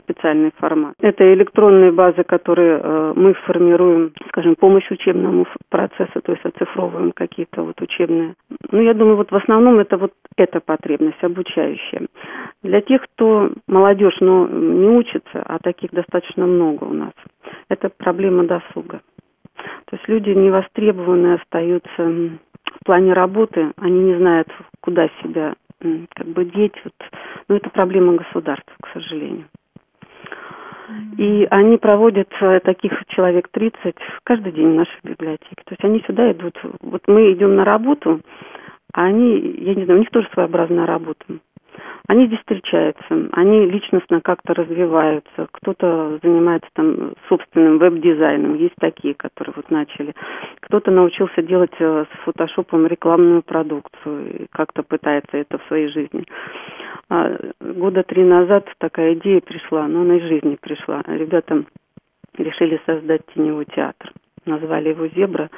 специальный 0.04 0.52
формат. 0.58 0.94
Это 1.02 1.34
электронные 1.34 1.92
базы, 1.92 2.24
которые 2.24 3.14
мы 3.16 3.34
формируем, 3.46 4.12
скажем, 4.30 4.56
учебных 4.90 5.20
учебному 5.20 5.46
процессу, 5.70 6.22
то 6.22 6.32
есть 6.32 6.46
оцифровываем 6.46 7.12
какие-то 7.12 7.64
вот 7.64 7.82
учебные. 7.82 8.36
Ну, 8.72 8.82
я 8.82 8.94
думаю, 8.94 9.18
вот 9.18 9.32
в 9.32 9.36
основном 9.36 9.80
это 9.80 9.98
вот 9.98 10.14
эта 10.38 10.60
потребность 10.60 11.24
обучающая. 11.24 12.08
Для 12.70 12.82
тех, 12.82 13.02
кто 13.02 13.50
молодежь, 13.66 14.18
но 14.20 14.48
не 14.48 14.90
учится, 14.90 15.42
а 15.44 15.58
таких 15.58 15.90
достаточно 15.90 16.46
много 16.46 16.84
у 16.84 16.94
нас, 16.94 17.14
это 17.68 17.90
проблема 17.90 18.44
досуга. 18.44 19.02
То 19.56 19.96
есть 19.96 20.08
люди 20.08 20.30
невостребованные 20.30 21.38
остаются 21.38 22.04
в 22.04 22.86
плане 22.86 23.14
работы, 23.14 23.72
они 23.78 24.00
не 24.02 24.18
знают, 24.18 24.50
куда 24.82 25.10
себя 25.24 25.56
как 26.14 26.28
бы 26.28 26.46
деть. 26.46 26.80
Вот. 26.84 26.94
Но 27.48 27.56
это 27.56 27.72
проблема 27.72 28.18
государства, 28.18 28.76
к 28.84 28.90
сожалению. 28.94 29.46
И 31.18 31.48
они 31.50 31.78
проводят 31.78 32.30
э, 32.40 32.60
таких 32.60 32.94
человек 33.08 33.48
30 33.50 33.96
каждый 34.24 34.52
день 34.52 34.74
в 34.74 34.76
нашей 34.76 35.00
библиотеке. 35.04 35.64
То 35.66 35.72
есть 35.72 35.84
они 35.84 36.04
сюда 36.06 36.32
идут. 36.34 36.56
Вот 36.82 37.02
мы 37.08 37.34
идем 37.34 37.56
на 37.56 37.66
работу, 37.66 38.22
а 38.94 39.06
они, 39.06 39.40
я 39.58 39.74
не 39.74 39.86
знаю, 39.86 40.00
у 40.00 40.02
них 40.02 40.12
тоже 40.12 40.28
своеобразная 40.34 40.86
работа. 40.86 41.26
Они 42.08 42.28
здесь 42.28 42.40
встречаются, 42.40 43.30
они 43.34 43.66
личностно 43.66 44.22
как-то 44.22 44.54
развиваются, 44.54 45.48
кто-то 45.52 46.20
занимается 46.24 46.70
там 46.74 47.14
собственным 47.28 47.78
веб-дизайном, 47.78 48.56
есть 48.56 48.76
такие, 48.80 49.14
которые 49.14 49.54
вот 49.56 49.70
начали. 49.70 50.14
Кто-то 50.62 50.92
научился 50.92 51.42
делать 51.42 51.74
э, 51.80 52.06
с 52.06 52.24
фотошопом 52.24 52.88
рекламную 52.88 53.42
продукцию 53.44 54.44
и 54.44 54.48
как-то 54.52 54.84
пытается 54.84 55.38
это 55.38 55.58
в 55.58 55.68
своей 55.68 55.88
жизни. 55.90 56.26
А 57.10 57.36
года 57.60 58.04
три 58.04 58.24
назад 58.24 58.68
такая 58.78 59.14
идея 59.16 59.42
пришла, 59.42 59.88
но 59.88 60.02
она 60.02 60.18
из 60.18 60.24
жизни 60.24 60.58
пришла. 60.62 61.02
Ребята 61.08 61.64
решили 62.38 62.80
создать 62.86 63.22
теневой 63.34 63.66
театр. 63.66 64.12
Назвали 64.46 64.90
его 64.90 65.08
«Зебра» 65.08 65.50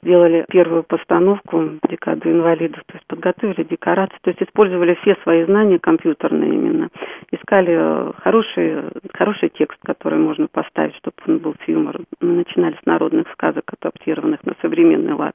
сделали 0.00 0.44
первую 0.48 0.82
постановку 0.82 1.78
декаду 1.88 2.30
инвалидов, 2.30 2.82
то 2.86 2.94
есть 2.94 3.06
подготовили 3.06 3.64
декорации, 3.64 4.16
то 4.22 4.30
есть 4.30 4.42
использовали 4.42 4.94
все 5.02 5.16
свои 5.22 5.44
знания 5.44 5.78
компьютерные 5.78 6.50
именно, 6.54 6.88
искали 7.30 7.74
э, 7.76 8.12
хороший, 8.18 8.84
хороший 9.12 9.50
текст, 9.50 9.78
который 9.84 10.18
можно 10.18 10.46
поставить, 10.48 10.96
чтобы 10.96 11.16
он 11.26 11.38
был 11.38 11.54
с 11.64 11.68
юмором. 11.68 12.04
Мы 12.20 12.32
начинали 12.34 12.76
с 12.82 12.86
народных 12.86 13.30
сказок, 13.32 13.64
адаптированных 13.80 14.44
на 14.44 14.54
современный 14.60 15.14
лад. 15.14 15.34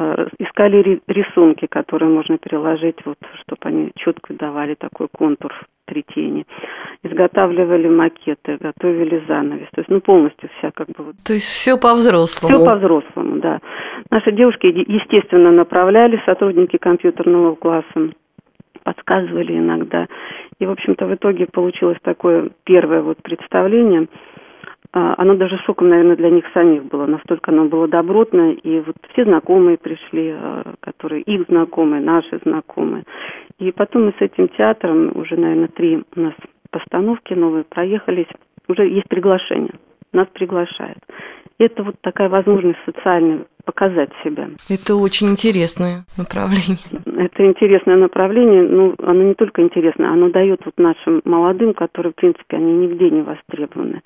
Э, 0.00 0.28
искали 0.38 1.00
рисунки, 1.08 1.66
которые 1.66 2.08
можно 2.08 2.38
переложить, 2.38 3.04
вот, 3.04 3.18
чтобы 3.40 3.60
они 3.64 3.90
четко 3.96 4.32
давали 4.32 4.74
такой 4.74 5.08
контур 5.10 5.52
три 5.86 6.04
тени. 6.14 6.46
Изготавливали 7.02 7.88
макеты, 7.88 8.58
готовили 8.60 9.24
занавес. 9.26 9.68
То 9.72 9.80
есть, 9.80 9.88
ну, 9.88 10.00
полностью 10.00 10.50
вся 10.58 10.70
как 10.70 10.86
бы... 10.88 11.14
То 11.24 11.32
есть 11.32 11.46
все 11.46 11.76
по-взрослому? 11.76 12.54
Все 12.54 12.64
по-взрослому, 12.64 13.40
да. 13.40 13.58
Наши 14.10 14.30
девушки, 14.30 14.66
естественно, 14.66 15.50
направляли 15.50 16.22
сотрудники 16.24 16.76
компьютерного 16.76 17.56
класса, 17.56 18.12
подсказывали 18.84 19.58
иногда. 19.58 20.06
И, 20.60 20.66
в 20.66 20.70
общем-то, 20.70 21.06
в 21.06 21.14
итоге 21.14 21.46
получилось 21.46 21.98
такое 22.02 22.50
первое 22.64 23.02
вот 23.02 23.20
представление– 23.22 24.06
оно 25.16 25.34
даже 25.34 25.58
шоком, 25.58 25.88
наверное, 25.88 26.16
для 26.16 26.30
них 26.30 26.44
самих 26.52 26.84
было. 26.84 27.06
Настолько 27.06 27.50
оно 27.50 27.66
было 27.66 27.88
добротно. 27.88 28.52
И 28.52 28.80
вот 28.80 28.96
все 29.12 29.24
знакомые 29.24 29.76
пришли, 29.78 30.30
а, 30.30 30.74
которые 30.80 31.22
их 31.22 31.46
знакомые, 31.48 32.00
наши 32.02 32.38
знакомые. 32.44 33.04
И 33.58 33.72
потом 33.72 34.06
мы 34.06 34.14
с 34.18 34.20
этим 34.20 34.48
театром, 34.48 35.12
уже, 35.14 35.36
наверное, 35.36 35.68
три 35.68 36.02
у 36.16 36.20
нас 36.20 36.34
постановки 36.70 37.34
новые 37.34 37.64
проехались. 37.64 38.28
Уже 38.68 38.86
есть 38.88 39.08
приглашение. 39.08 39.74
Нас 40.12 40.26
приглашают. 40.32 40.98
И 41.58 41.64
это 41.64 41.82
вот 41.82 41.96
такая 42.00 42.28
возможность 42.28 42.78
социальная 42.86 43.40
показать 43.68 44.08
себя. 44.24 44.48
Это 44.70 44.96
очень 44.96 45.28
интересное 45.28 46.04
направление. 46.16 46.88
Это 47.04 47.44
интересное 47.44 47.96
направление, 47.96 48.62
ну, 48.62 48.94
оно 49.02 49.24
не 49.24 49.34
только 49.34 49.60
интересное, 49.60 50.08
оно 50.08 50.30
дает 50.30 50.62
вот 50.64 50.72
нашим 50.78 51.20
молодым, 51.26 51.74
которые, 51.74 52.12
в 52.12 52.16
принципе, 52.16 52.56
они 52.56 52.72
нигде 52.72 53.10
не 53.10 53.20
востребованы, 53.20 54.00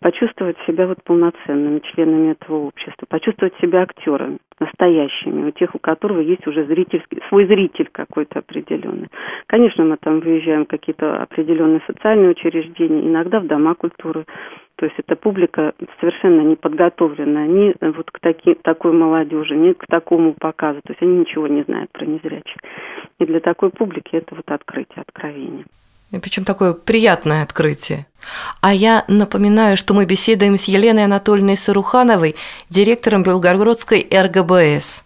почувствовать 0.00 0.56
себя 0.66 0.88
вот 0.88 0.98
полноценными 1.04 1.78
членами 1.78 2.32
этого 2.32 2.66
общества, 2.66 3.06
почувствовать 3.08 3.54
себя 3.60 3.82
актерами, 3.82 4.38
настоящими, 4.58 5.46
у 5.46 5.52
тех, 5.52 5.76
у 5.76 5.78
которого 5.78 6.18
есть 6.18 6.44
уже 6.48 6.64
зрительский, 6.64 7.20
свой 7.28 7.46
зритель 7.46 7.88
какой-то 7.92 8.40
определенный. 8.40 9.08
Конечно, 9.46 9.84
мы 9.84 9.96
там 9.96 10.18
выезжаем 10.18 10.64
в 10.64 10.68
какие-то 10.68 11.22
определенные 11.22 11.82
социальные 11.86 12.30
учреждения, 12.30 13.06
иногда 13.06 13.38
в 13.38 13.46
дома 13.46 13.76
культуры. 13.76 14.24
То 14.78 14.86
есть 14.86 14.96
эта 14.98 15.16
публика 15.16 15.72
совершенно 15.98 16.40
не 16.42 16.54
подготовлена 16.54 17.46
ни 17.48 17.74
вот 17.96 18.12
к 18.12 18.20
таки, 18.20 18.54
такой 18.62 18.92
молодежи, 18.92 19.56
ни 19.56 19.72
к 19.72 19.84
такому 19.88 20.34
показу. 20.34 20.80
То 20.84 20.92
есть 20.92 21.02
они 21.02 21.18
ничего 21.18 21.48
не 21.48 21.64
знают 21.64 21.90
про 21.90 22.06
незрячих. 22.06 22.56
И 23.18 23.24
для 23.26 23.40
такой 23.40 23.70
публики 23.70 24.14
это 24.14 24.36
вот 24.36 24.48
открытие, 24.48 25.02
откровение. 25.04 25.64
Причем 26.22 26.44
такое 26.44 26.74
приятное 26.74 27.42
открытие. 27.42 28.06
А 28.62 28.72
я 28.72 29.04
напоминаю, 29.08 29.76
что 29.76 29.94
мы 29.94 30.06
беседуем 30.06 30.56
с 30.56 30.64
Еленой 30.64 31.06
Анатольевной 31.06 31.56
Сарухановой, 31.56 32.36
директором 32.70 33.24
Белгородской 33.24 34.08
РГБС. 34.12 35.04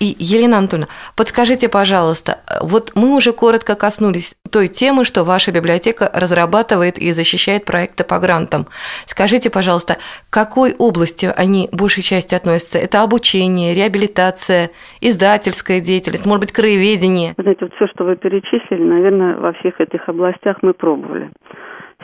И, 0.00 0.16
Елена 0.18 0.58
Анатольевна, 0.58 0.88
подскажите, 1.14 1.68
пожалуйста, 1.68 2.40
вот 2.60 2.92
мы 2.96 3.14
уже 3.14 3.32
коротко 3.32 3.76
коснулись 3.76 4.34
той 4.52 4.68
темы, 4.68 5.04
что 5.04 5.24
ваша 5.24 5.50
библиотека 5.52 6.10
разрабатывает 6.14 6.98
и 6.98 7.10
защищает 7.12 7.64
проекты 7.64 8.04
по 8.04 8.18
грантам. 8.18 8.66
Скажите, 9.06 9.50
пожалуйста, 9.50 9.94
к 10.28 10.32
какой 10.32 10.74
области 10.78 11.28
они 11.36 11.68
большей 11.72 12.02
частью 12.02 12.36
относятся? 12.36 12.78
Это 12.78 13.02
обучение, 13.02 13.74
реабилитация, 13.74 14.70
издательская 15.00 15.80
деятельность, 15.80 16.26
может 16.26 16.42
быть, 16.42 16.52
краеведение? 16.52 17.34
Знаете, 17.38 17.64
вот 17.64 17.74
все, 17.74 17.86
что 17.88 18.04
вы 18.04 18.16
перечислили, 18.16 18.82
наверное, 18.82 19.36
во 19.36 19.52
всех 19.54 19.80
этих 19.80 20.08
областях 20.08 20.58
мы 20.62 20.74
пробовали 20.74 21.30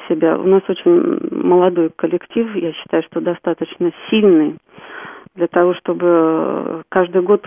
себя. 0.09 0.39
У 0.39 0.47
нас 0.47 0.63
очень 0.69 1.19
молодой 1.31 1.91
коллектив, 1.95 2.47
я 2.57 2.73
считаю, 2.73 3.03
что 3.11 3.21
достаточно 3.21 3.93
сильный 4.09 4.57
для 5.35 5.49
того, 5.49 5.75
чтобы 5.75 6.83
каждый 6.89 7.23
год 7.23 7.45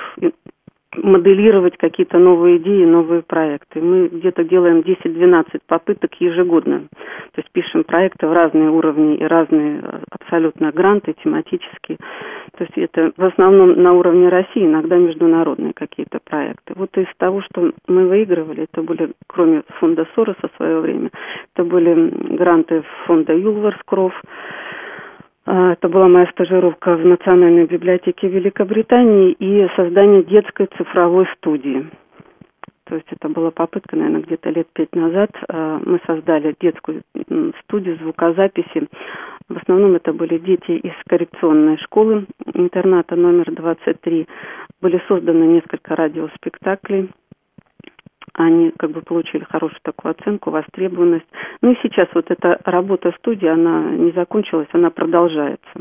моделировать 0.96 1.78
какие-то 1.78 2.18
новые 2.18 2.58
идеи, 2.58 2.84
новые 2.86 3.22
проекты. 3.22 3.82
Мы 3.82 4.08
где-то 4.08 4.44
делаем 4.44 4.80
10-12 4.80 5.62
попыток 5.68 6.14
ежегодно. 6.20 6.88
То 7.34 7.42
есть 7.42 7.50
пишем 7.52 7.84
проекты 7.84 8.28
в 8.28 8.34
разные 8.34 8.70
уровни 8.70 9.16
и 9.16 9.24
разные 9.24 9.82
абсолютно 10.10 10.72
гранты 10.72 11.14
тематические. 11.24 11.98
То 12.58 12.66
есть 12.66 12.78
это 12.78 13.12
в 13.16 13.24
основном 13.24 13.82
на 13.82 13.94
уровне 13.94 14.28
России, 14.30 14.66
иногда 14.66 14.98
международные 14.98 15.74
какие-то 15.74 16.20
проекты. 16.24 16.74
Вот 16.76 16.96
из 16.98 17.08
того, 17.18 17.42
что 17.42 17.72
мы 17.88 18.08
выигрывали, 18.08 18.68
это 18.72 18.82
были, 18.82 19.14
кроме 19.28 19.64
фонда 19.80 20.06
Сороса 20.16 20.50
в 20.54 20.58
свое 20.58 20.80
время, 20.80 21.10
это 21.56 21.64
были 21.64 22.36
гранты 22.36 22.84
фонда 23.06 23.34
Юлварскров, 23.34 24.14
это 25.46 25.90
была 25.90 26.08
моя 26.08 26.28
стажировка 26.28 26.96
в 26.96 27.06
Национальной 27.06 27.66
библиотеке 27.66 28.28
Великобритании 28.28 29.32
и 29.32 29.68
создание 29.76 30.24
детской 30.24 30.68
цифровой 30.78 31.28
студии. 31.38 31.90
То 32.86 32.96
есть 32.96 33.08
это 33.10 33.30
была 33.30 33.52
попытка, 33.52 33.96
наверное, 33.96 34.22
где-то 34.22 34.50
лет 34.50 34.68
пять 34.74 34.94
назад. 34.94 35.32
А, 35.48 35.80
мы 35.86 36.02
создали 36.06 36.54
детскую 36.60 37.02
студию 37.64 37.98
звукозаписи. 37.98 38.90
В 39.48 39.58
основном 39.58 39.96
это 39.96 40.12
были 40.12 40.38
дети 40.38 40.72
из 40.72 40.94
коррекционной 41.08 41.78
школы 41.78 42.26
интерната 42.54 43.16
номер 43.16 43.50
23. 43.50 44.28
Были 44.82 45.02
созданы 45.08 45.44
несколько 45.46 45.96
радиоспектаклей 45.96 47.10
они 48.34 48.72
как 48.78 48.92
бы 48.92 49.02
получили 49.02 49.44
хорошую 49.44 49.80
такую 49.84 50.12
оценку, 50.12 50.52
востребованность. 50.52 51.28
Ну 51.62 51.72
и 51.72 51.78
сейчас 51.82 52.08
вот 52.14 52.30
эта 52.30 52.60
работа 52.66 53.14
студии, 53.18 53.48
она 53.48 53.92
не 53.92 54.12
закончилась, 54.12 54.68
она 54.72 54.90
продолжается. 54.90 55.72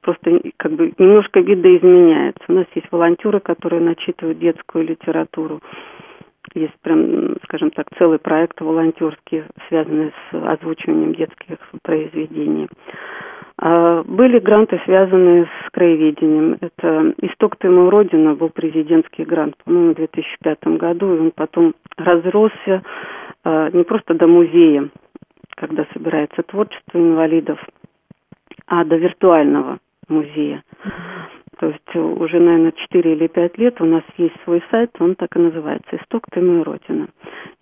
Просто 0.00 0.40
как 0.56 0.72
бы 0.72 0.92
немножко 0.98 1.40
видоизменяется. 1.40 2.42
У 2.48 2.52
нас 2.52 2.66
есть 2.74 2.90
волонтеры, 2.90 3.40
которые 3.40 3.80
начитывают 3.80 4.38
детскую 4.38 4.84
литературу. 4.84 5.60
Есть 6.54 6.74
прям, 6.82 7.36
скажем 7.44 7.70
так, 7.70 7.86
целый 7.96 8.18
проект 8.18 8.60
волонтерский, 8.60 9.44
связанный 9.68 10.12
с 10.30 10.34
озвучиванием 10.34 11.14
детских 11.14 11.58
произведений. 11.82 12.68
А, 13.58 14.02
были 14.02 14.40
гранты, 14.40 14.80
связанные 14.84 15.48
краеведением. 15.72 16.58
Это 16.60 17.14
«Исток 17.22 17.56
ты 17.56 17.68
мой 17.68 17.88
Родина» 17.88 18.34
был 18.34 18.50
президентский 18.50 19.24
грант, 19.24 19.56
по-моему, 19.64 19.92
в 19.92 19.96
2005 19.96 20.64
году, 20.78 21.14
и 21.14 21.20
он 21.20 21.30
потом 21.32 21.74
разросся 21.96 22.82
а, 23.44 23.70
не 23.70 23.82
просто 23.84 24.14
до 24.14 24.26
музея, 24.26 24.88
когда 25.56 25.86
собирается 25.92 26.42
творчество 26.42 26.98
инвалидов, 26.98 27.58
а 28.66 28.84
до 28.84 28.96
виртуального 28.96 29.78
музея. 30.08 30.62
То 31.58 31.68
есть 31.68 31.94
уже, 31.94 32.40
наверное, 32.40 32.72
4 32.72 33.12
или 33.12 33.26
5 33.28 33.58
лет 33.58 33.80
у 33.80 33.84
нас 33.84 34.02
есть 34.16 34.34
свой 34.42 34.62
сайт, 34.70 34.90
он 34.98 35.14
так 35.14 35.36
и 35.36 35.38
называется 35.38 35.96
«Исток 35.96 36.24
ты 36.32 36.40
моя 36.40 36.64
Родина». 36.64 37.08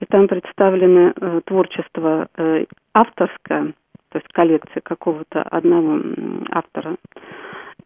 И 0.00 0.06
там 0.06 0.26
представлены 0.26 1.12
э, 1.14 1.40
творчество 1.44 2.28
э, 2.36 2.64
авторское, 2.94 3.74
то 4.10 4.18
есть 4.18 4.28
коллекция 4.32 4.80
какого-то 4.80 5.42
одного 5.42 6.00
автора, 6.50 6.96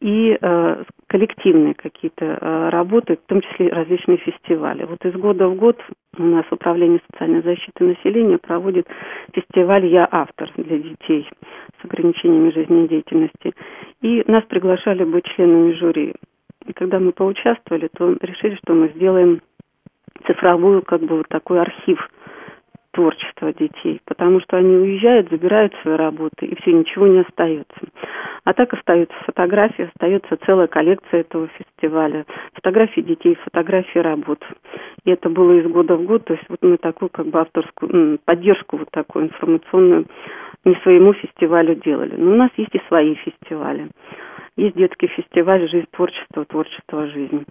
и 0.01 0.37
э, 0.41 0.85
коллективные 1.07 1.75
какие-то 1.75 2.25
э, 2.25 2.69
работы, 2.71 3.17
в 3.17 3.29
том 3.29 3.41
числе 3.41 3.69
различные 3.69 4.19
фестивали. 4.19 4.85
Вот 4.85 5.05
из 5.05 5.13
года 5.15 5.49
в 5.49 5.57
год 5.57 5.81
у 6.19 6.23
нас 6.23 6.45
Управление 6.51 7.01
социальной 7.11 7.43
защиты 7.43 7.85
населения 7.85 8.39
проводит 8.39 8.87
фестиваль 9.33 9.87
«Я 9.87 10.09
автор» 10.11 10.51
для 10.57 10.79
детей 10.79 11.29
с 11.81 11.85
ограничениями 11.85 12.51
жизнедеятельности. 12.51 13.55
И 14.03 14.23
нас 14.27 14.45
приглашали 14.45 15.05
быть 15.05 15.25
членами 15.37 15.73
жюри. 15.73 16.15
И 16.67 16.73
когда 16.73 16.99
мы 17.01 17.13
поучаствовали, 17.13 17.89
то 17.97 18.17
решили, 18.21 18.57
что 18.63 18.75
мы 18.75 18.89
сделаем 18.95 19.41
цифровую, 20.27 20.83
как 20.83 21.01
бы 21.03 21.19
вот 21.19 21.29
такой 21.29 21.61
архив– 21.61 22.09
творчество 22.95 23.53
детей, 23.53 24.01
потому 24.07 24.41
что 24.41 24.57
они 24.57 24.75
уезжают, 24.77 25.29
забирают 25.29 25.75
свои 25.83 25.97
работы, 25.97 26.47
и 26.47 26.55
все, 26.61 26.73
ничего 26.73 27.07
не 27.07 27.21
остается. 27.21 27.75
А 28.45 28.53
так 28.53 28.75
остаются 28.75 29.17
фотографии, 29.25 29.91
остается 29.95 30.37
целая 30.45 30.67
коллекция 30.67 31.21
этого 31.21 31.49
фестиваля. 31.49 32.27
Фотографии 32.53 33.01
детей, 33.01 33.37
фотографии 33.37 33.99
работ. 33.99 34.45
И 35.05 35.11
это 35.11 35.31
было 35.31 35.53
из 35.53 35.67
года 35.67 35.97
в 35.97 36.05
год, 36.05 36.25
то 36.27 36.35
есть 36.35 36.45
вот 36.51 36.59
мы 36.63 36.77
такую 36.77 37.09
как 37.09 37.27
бы 37.27 37.41
авторскую 37.41 38.19
поддержку 38.25 38.77
вот 38.77 38.91
такую 38.91 39.27
информационную 39.27 40.07
не 40.65 40.75
своему 40.77 41.13
фестивалю 41.15 41.75
делали. 41.75 42.17
Но 42.17 42.33
у 42.33 42.37
нас 42.37 42.51
есть 42.57 42.75
и 42.75 42.81
свои 42.89 43.15
фестивали. 43.15 43.89
Есть 44.57 44.77
детский 44.77 45.09
фестиваль 45.09 45.69
«Жизнь 45.69 45.89
творчества, 45.91 46.45
творчество 46.45 47.07
жизнь». 47.09 47.45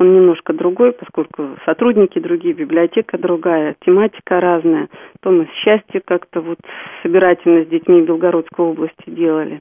Он 0.00 0.12
немножко 0.12 0.52
другой, 0.52 0.92
поскольку 0.92 1.56
сотрудники 1.64 2.18
другие, 2.18 2.52
библиотека 2.52 3.16
другая, 3.16 3.76
тематика 3.84 4.40
разная. 4.40 4.88
То 5.20 5.30
мы 5.30 5.48
счастье 5.62 6.00
как-то 6.04 6.40
вот 6.40 6.58
собирательно 7.02 7.64
с 7.64 7.68
детьми 7.68 8.02
Белгородской 8.02 8.64
области 8.64 9.08
делали, 9.08 9.60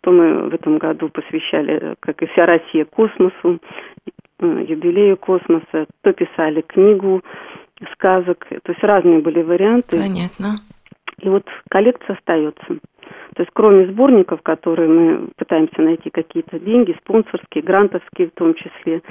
то 0.00 0.10
мы 0.10 0.48
в 0.48 0.54
этом 0.54 0.78
году 0.78 1.10
посвящали, 1.10 1.96
как 2.00 2.22
и 2.22 2.26
вся 2.26 2.46
Россия, 2.46 2.86
космосу, 2.86 3.60
э, 4.40 4.64
юбилею 4.68 5.18
космоса, 5.18 5.86
то 6.02 6.12
писали 6.14 6.62
книгу 6.62 7.22
сказок, 7.92 8.46
то 8.48 8.72
есть 8.72 8.82
разные 8.82 9.18
были 9.18 9.42
варианты. 9.42 9.98
Понятно. 9.98 10.60
И 11.20 11.28
вот 11.28 11.44
коллекция 11.68 12.16
остается. 12.16 12.66
То 12.66 13.42
есть 13.42 13.50
кроме 13.52 13.86
сборников, 13.86 14.42
которые 14.42 14.88
мы 14.88 15.28
пытаемся 15.36 15.82
найти 15.82 16.10
какие-то 16.10 16.58
деньги, 16.58 16.96
спонсорские, 17.02 17.64
грантовские 17.64 18.28
в 18.28 18.32
том 18.32 18.54
числе, 18.54 19.02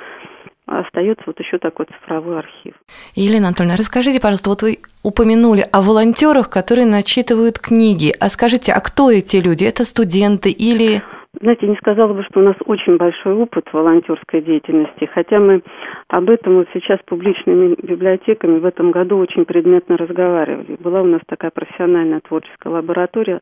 остается 0.66 1.24
вот 1.26 1.40
еще 1.40 1.58
такой 1.58 1.86
цифровой 1.86 2.40
архив. 2.40 2.76
Елена 3.16 3.48
Анатольевна, 3.48 3.78
расскажите, 3.78 4.20
пожалуйста, 4.20 4.50
вот 4.50 4.62
вы 4.62 4.80
упомянули 5.04 5.66
о 5.72 5.82
волонтерах, 5.82 6.50
которые 6.50 6.86
начитывают 6.86 7.60
книги. 7.60 8.14
А 8.20 8.30
скажите, 8.30 8.72
а 8.74 8.80
кто 8.80 9.12
эти 9.12 9.38
люди? 9.38 9.66
Это 9.66 9.86
студенты 9.86 10.50
или... 10.50 11.02
Знаете, 11.42 11.68
не 11.68 11.76
сказала 11.78 12.14
бы, 12.14 12.24
что 12.30 12.42
у 12.42 12.44
нас 12.44 12.56
очень 12.66 12.98
большой 12.98 13.34
опыт 13.34 13.66
волонтерской 13.74 14.42
деятельности, 14.42 15.10
хотя 15.12 15.40
мы 15.40 15.64
об 16.08 16.30
этом 16.30 16.58
вот 16.58 16.68
сейчас 16.74 17.00
с 17.00 17.04
публичными 17.06 17.76
библиотеками 17.82 18.60
в 18.60 18.66
этом 18.66 18.92
году 18.92 19.18
очень 19.18 19.44
предметно 19.44 19.98
разговаривали. 19.98 20.78
Была 20.80 21.02
у 21.02 21.08
нас 21.08 21.22
такая 21.28 21.50
профессиональная 21.50 22.22
творческая 22.22 22.70
лаборатория, 22.70 23.42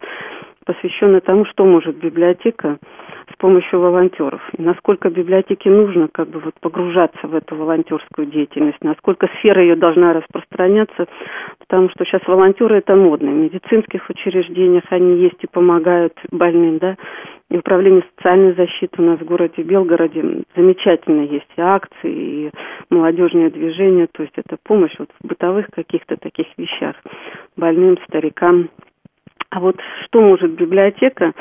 посвященная 0.66 1.22
тому, 1.22 1.46
что 1.46 1.66
может 1.66 1.98
библиотека 1.98 2.78
с 3.32 3.38
помощью 3.38 3.80
волонтеров. 3.80 4.42
И 4.58 4.62
насколько 4.62 5.10
библиотеке 5.10 5.70
нужно 5.70 6.08
как 6.12 6.30
бы 6.30 6.40
вот 6.40 6.54
погружаться 6.60 7.28
в 7.28 7.36
эту 7.36 7.56
волонтерскую 7.56 8.28
деятельность, 8.28 8.84
насколько 8.84 9.28
сфера 9.40 9.62
ее 9.62 9.76
должна 9.76 10.14
распространяться, 10.14 11.08
потому 11.60 11.90
что 11.90 12.06
сейчас 12.06 12.22
волонтеры 12.28 12.78
это 12.78 12.96
модно. 12.96 13.32
В 13.32 13.36
медицинских 13.36 14.10
учреждениях 14.10 14.84
они 14.90 15.22
есть 15.22 15.44
и 15.44 15.48
помогают 15.48 16.14
больным, 16.32 16.78
да. 16.80 16.98
И 17.50 17.58
управление 17.58 18.04
социальной 18.16 18.54
защиты 18.54 19.02
у 19.02 19.06
нас 19.06 19.20
в 19.20 19.26
городе 19.26 19.62
Белгороде 19.62 20.44
замечательно 20.56 21.24
есть 21.24 21.50
и 21.58 21.62
акции, 21.62 21.92
и 22.06 22.52
молодежное 22.90 23.50
движение, 23.50 24.08
то 24.08 24.24
есть 24.24 24.34
это 24.38 24.56
помощь 24.64 24.96
вот 24.98 25.10
в 25.22 25.28
бытовых 25.28 25.68
каких-то 25.68 26.16
таких 26.16 26.48
вещах 26.58 26.96
больным, 27.58 27.98
старикам. 28.08 28.70
А 29.52 29.60
вот 29.60 29.76
что 30.06 30.22
может 30.22 30.52
библиотека? 30.52 31.34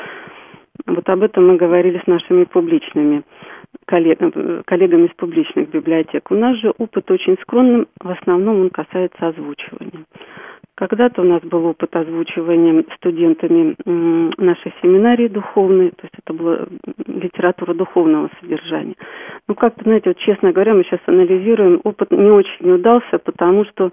Вот 0.85 1.07
об 1.09 1.23
этом 1.23 1.47
мы 1.47 1.55
говорили 1.55 2.01
с 2.03 2.07
нашими 2.07 2.43
публичными 2.43 3.23
коллегами, 3.85 5.05
из 5.05 5.13
публичных 5.15 5.69
библиотек. 5.69 6.29
У 6.29 6.35
нас 6.35 6.57
же 6.57 6.73
опыт 6.77 7.09
очень 7.09 7.37
скромный, 7.41 7.87
в 8.01 8.09
основном 8.09 8.61
он 8.61 8.69
касается 8.69 9.27
озвучивания. 9.27 10.05
Когда-то 10.75 11.21
у 11.21 11.25
нас 11.25 11.41
был 11.43 11.65
опыт 11.67 11.95
озвучивания 11.95 12.83
студентами 12.97 13.75
нашей 13.85 14.73
семинарии 14.81 15.27
духовной, 15.27 15.91
то 15.91 16.01
есть 16.03 16.15
это 16.25 16.33
была 16.33 16.65
литература 17.05 17.73
духовного 17.73 18.29
содержания. 18.41 18.95
Ну, 19.47 19.55
как-то, 19.55 19.83
знаете, 19.83 20.09
вот 20.09 20.17
честно 20.17 20.51
говоря, 20.51 20.73
мы 20.73 20.83
сейчас 20.83 20.99
анализируем, 21.05 21.79
опыт 21.83 22.11
не 22.11 22.31
очень 22.31 22.71
удался, 22.71 23.19
потому 23.19 23.63
что 23.65 23.91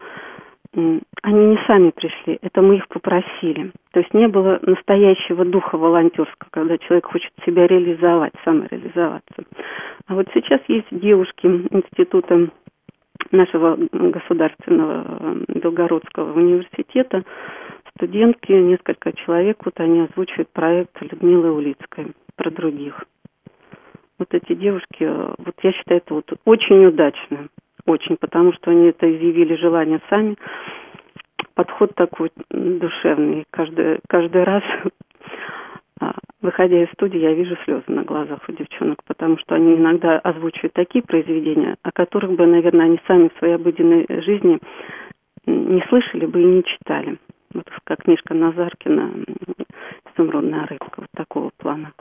они 0.74 1.46
не 1.46 1.58
сами 1.66 1.90
пришли, 1.90 2.38
это 2.42 2.60
мы 2.62 2.76
их 2.76 2.88
попросили. 2.88 3.72
То 3.92 4.00
есть 4.00 4.12
не 4.12 4.28
было 4.28 4.58
настоящего 4.62 5.44
духа 5.44 5.78
волонтерского, 5.78 6.48
когда 6.50 6.78
человек 6.78 7.06
хочет 7.06 7.32
себя 7.44 7.66
реализовать, 7.66 8.32
самореализоваться. 8.44 9.44
А 10.06 10.14
вот 10.14 10.28
сейчас 10.34 10.60
есть 10.68 10.86
девушки 10.90 11.46
института 11.46 12.50
нашего 13.30 13.76
государственного 13.92 15.04
э, 15.04 15.58
Белгородского 15.58 16.32
университета, 16.32 17.24
студентки, 17.96 18.52
несколько 18.52 19.12
человек, 19.12 19.58
вот 19.64 19.78
они 19.80 20.00
озвучивают 20.00 20.50
проект 20.50 21.00
Людмилы 21.00 21.52
Улицкой 21.52 22.12
про 22.36 22.50
других. 22.50 23.04
Вот 24.18 24.28
эти 24.32 24.54
девушки, 24.54 25.02
э, 25.02 25.34
вот 25.38 25.54
я 25.62 25.72
считаю, 25.72 26.00
это 26.00 26.14
вот 26.14 26.32
очень 26.44 26.86
удачно 26.86 27.48
очень, 27.88 28.16
потому 28.16 28.52
что 28.52 28.70
они 28.70 28.88
это 28.88 29.10
изъявили 29.10 29.56
желание 29.56 30.00
сами. 30.10 30.36
Подход 31.54 31.94
такой 31.94 32.30
душевный. 32.50 33.44
Каждый, 33.50 33.98
каждый 34.08 34.44
раз, 34.44 34.62
а, 36.00 36.14
выходя 36.40 36.82
из 36.82 36.90
студии, 36.92 37.18
я 37.18 37.32
вижу 37.34 37.56
слезы 37.64 37.84
на 37.88 38.04
глазах 38.04 38.40
у 38.48 38.52
девчонок, 38.52 39.02
потому 39.04 39.38
что 39.38 39.54
они 39.54 39.74
иногда 39.74 40.18
озвучивают 40.18 40.74
такие 40.74 41.02
произведения, 41.02 41.76
о 41.82 41.90
которых 41.90 42.32
бы, 42.32 42.46
наверное, 42.46 42.86
они 42.86 43.00
сами 43.06 43.28
в 43.28 43.38
своей 43.38 43.54
обыденной 43.54 44.06
жизни 44.22 44.58
не 45.46 45.82
слышали 45.88 46.26
бы 46.26 46.40
и 46.40 46.44
не 46.44 46.64
читали. 46.64 47.18
Вот 47.54 47.64
как 47.84 48.02
книжка 48.02 48.34
Назаркина 48.34 49.10
«Изумрудная 50.18 50.66
рыбка», 50.66 50.92
вот 50.96 51.08
такого 51.16 51.50
плана. 51.56 51.92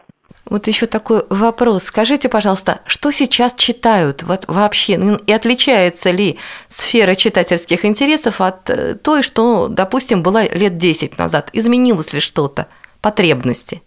Вот 0.50 0.68
еще 0.68 0.86
такой 0.86 1.22
вопрос. 1.30 1.84
Скажите, 1.84 2.30
пожалуйста, 2.30 2.80
что 2.86 3.12
сейчас 3.12 3.54
читают 3.54 4.24
вот 4.24 4.46
вообще? 4.48 4.94
И 4.94 5.32
отличается 5.34 6.12
ли 6.12 6.38
сфера 6.70 7.16
читательских 7.16 7.86
интересов 7.86 8.40
от 8.40 8.70
э, 8.70 8.96
той, 8.96 9.24
что, 9.24 9.68
допустим, 9.70 10.24
была 10.24 10.44
лет 10.44 10.78
10 10.78 11.18
назад? 11.18 11.50
Изменилось 11.54 12.14
ли 12.14 12.22
что-то? 12.22 12.68
Потребности? 13.02 13.82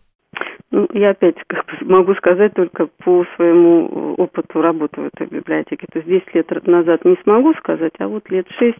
Ну, 0.71 0.87
я 0.93 1.11
опять 1.11 1.37
как 1.47 1.64
бы 1.66 1.73
могу 1.87 2.14
сказать 2.14 2.53
только 2.55 2.88
по 3.05 3.25
своему 3.37 4.14
опыту 4.19 4.61
работы 4.61 5.01
в 5.01 5.07
этой 5.07 5.27
библиотеке. 5.27 5.87
То 5.93 6.01
есть 6.01 6.09
10 6.09 6.35
лет 6.35 6.66
назад 6.66 7.05
не 7.05 7.16
смогу 7.23 7.55
сказать, 7.55 7.93
а 7.99 8.09
вот 8.09 8.31
лет 8.31 8.47
6 8.59 8.77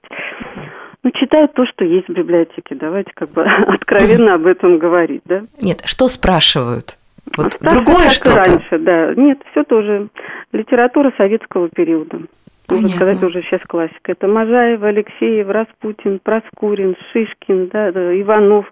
ну, 1.03 1.11
читают 1.13 1.55
то, 1.55 1.65
что 1.67 1.85
есть 1.85 2.09
в 2.09 2.13
библиотеке. 2.13 2.75
Давайте 2.75 3.11
как 3.15 3.31
бы 3.31 3.43
откровенно 3.67 4.35
об 4.35 4.47
этом 4.47 4.79
говорить, 4.79 5.23
да? 5.25 5.43
Нет, 5.63 5.83
что 5.85 6.09
спрашивают? 6.09 6.99
Вот 7.37 7.57
а 7.61 7.71
другое 7.71 8.11
что-то? 8.11 8.45
раньше, 8.45 8.79
да. 8.79 9.15
Нет, 9.15 9.39
все 9.51 9.65
тоже. 9.65 10.09
Литература 10.53 11.13
советского 11.17 11.69
периода. 11.69 12.21
Можно 12.69 12.89
сказать, 12.89 13.23
уже 13.23 13.43
сейчас 13.43 13.61
классика. 13.67 14.13
Это 14.13 14.29
Можаева, 14.29 14.89
Алексеев, 14.89 15.49
Распутин, 15.49 16.21
Проскурин, 16.21 16.97
Шишкин, 17.13 17.69
да, 17.69 17.91
да, 17.91 18.21
Иванов. 18.21 18.67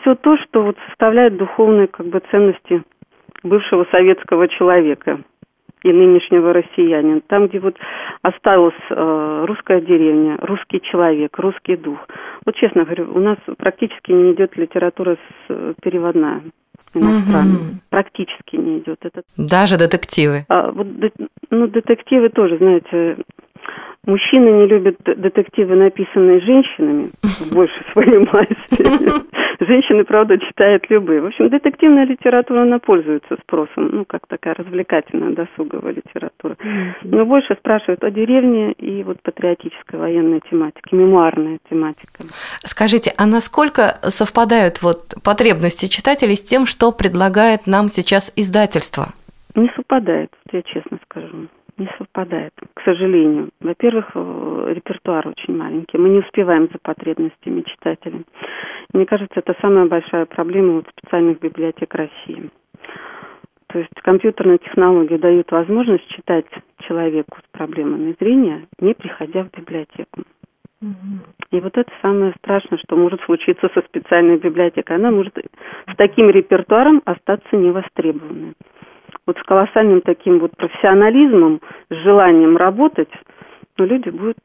Все 0.00 0.14
то, 0.14 0.36
что 0.38 0.62
вот 0.62 0.76
составляет 0.88 1.36
духовные 1.36 1.88
как 1.88 2.06
бы 2.06 2.22
ценности 2.30 2.82
бывшего 3.42 3.84
советского 3.90 4.48
человека. 4.48 5.20
И 5.84 5.92
нынешнего 5.92 6.52
россиянина. 6.52 7.20
Там, 7.28 7.46
где 7.46 7.60
вот 7.60 7.76
осталась 8.22 8.74
э, 8.90 9.44
русская 9.46 9.80
деревня, 9.80 10.38
русский 10.40 10.80
человек, 10.80 11.38
русский 11.38 11.76
дух. 11.76 11.98
Вот 12.44 12.56
честно 12.56 12.84
говорю, 12.84 13.14
у 13.14 13.20
нас 13.20 13.36
практически 13.58 14.10
не 14.10 14.32
идет 14.32 14.56
литература 14.56 15.16
с, 15.16 15.50
э, 15.50 15.74
переводная 15.82 16.42
иностранная. 16.94 17.56
Угу. 17.56 17.78
Практически 17.90 18.56
не 18.56 18.78
идет. 18.78 18.98
Это... 19.02 19.22
Даже 19.36 19.76
детективы. 19.76 20.44
А, 20.48 20.70
вот, 20.70 20.86
ну, 21.50 21.66
детективы 21.66 22.30
тоже, 22.30 22.56
знаете, 22.58 23.18
Мужчины 24.06 24.50
не 24.50 24.66
любят 24.66 24.96
детективы, 25.04 25.76
написанные 25.76 26.40
женщинами, 26.40 27.10
больше 27.52 27.74
своей 27.92 28.18
масти. 28.18 29.24
Женщины, 29.60 30.04
правда, 30.04 30.38
читают 30.38 30.84
любые. 30.90 31.20
В 31.20 31.26
общем, 31.26 31.48
детективная 31.48 32.04
литература, 32.04 32.62
она 32.62 32.78
пользуется 32.78 33.36
спросом, 33.42 33.88
ну, 33.92 34.04
как 34.04 34.26
такая 34.26 34.54
развлекательная 34.54 35.30
досуговая 35.30 35.94
литература. 35.94 36.56
Но 37.02 37.24
больше 37.24 37.54
спрашивают 37.54 38.02
о 38.04 38.10
деревне 38.10 38.72
и 38.72 39.02
вот 39.04 39.22
патриотической 39.22 39.98
военной 39.98 40.40
тематике, 40.50 40.96
мемуарная 40.96 41.58
тематика. 41.70 42.24
Скажите, 42.64 43.12
а 43.16 43.26
насколько 43.26 43.98
совпадают 44.02 44.82
вот 44.82 45.14
потребности 45.22 45.86
читателей 45.86 46.36
с 46.36 46.42
тем, 46.42 46.66
что 46.66 46.92
предлагает 46.92 47.66
нам 47.66 47.88
сейчас 47.88 48.32
издательство? 48.36 49.14
Не 49.54 49.70
совпадает, 49.76 50.30
я 50.52 50.62
честно 50.62 50.98
скажу 51.04 51.48
не 51.78 51.88
совпадает, 51.98 52.52
к 52.74 52.82
сожалению. 52.82 53.50
Во-первых, 53.60 54.10
э, 54.14 54.72
репертуар 54.74 55.28
очень 55.28 55.56
маленький. 55.56 55.98
Мы 55.98 56.08
не 56.10 56.18
успеваем 56.20 56.68
за 56.72 56.78
потребностями 56.82 57.62
читателей. 57.62 58.24
Мне 58.92 59.06
кажется, 59.06 59.40
это 59.40 59.54
самая 59.60 59.86
большая 59.86 60.26
проблема 60.26 60.74
вот 60.74 60.86
специальных 60.96 61.40
библиотек 61.40 61.94
России. 61.94 62.50
То 63.68 63.78
есть 63.80 63.94
компьютерные 64.02 64.58
технологии 64.58 65.16
дают 65.16 65.50
возможность 65.50 66.06
читать 66.08 66.46
человеку 66.86 67.38
с 67.38 67.56
проблемами 67.56 68.14
зрения, 68.20 68.66
не 68.78 68.94
приходя 68.94 69.42
в 69.42 69.50
библиотеку. 69.50 70.22
И 71.50 71.60
вот 71.60 71.76
это 71.76 71.90
самое 72.02 72.34
страшное, 72.38 72.78
что 72.78 72.94
может 72.96 73.20
случиться 73.22 73.68
со 73.72 73.80
специальной 73.82 74.36
библиотекой. 74.36 74.96
Она 74.96 75.10
может 75.10 75.36
с 75.38 75.96
таким 75.96 76.30
репертуаром 76.30 77.00
остаться 77.04 77.56
невостребованной 77.56 78.54
вот 79.26 79.38
с 79.38 79.42
колоссальным 79.42 80.00
таким 80.00 80.38
вот 80.38 80.56
профессионализмом, 80.56 81.60
с 81.90 81.94
желанием 82.02 82.56
работать, 82.56 83.10
но 83.78 83.84
люди 83.84 84.10
будут, 84.10 84.36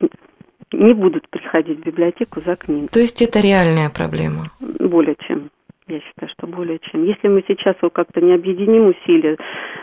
не 0.72 0.94
будут 0.94 1.30
приходить 1.30 1.80
в 1.80 1.86
библиотеку 1.86 2.42
за 2.46 2.56
книгой. 2.56 2.90
То 2.90 3.00
есть 3.00 3.22
это 3.22 3.40
реальная 3.40 3.90
проблема? 3.90 4.52
Более 4.60 5.16
чем. 5.28 5.50
Я 5.88 6.00
считаю, 6.02 6.32
что 6.38 6.46
более 6.46 6.78
чем. 6.80 7.04
Если 7.04 7.28
мы 7.28 7.44
сейчас 7.48 7.76
вот 7.82 7.94
как-то 7.94 8.22
не 8.22 8.34
объединим 8.34 8.90
усилия 8.90 9.38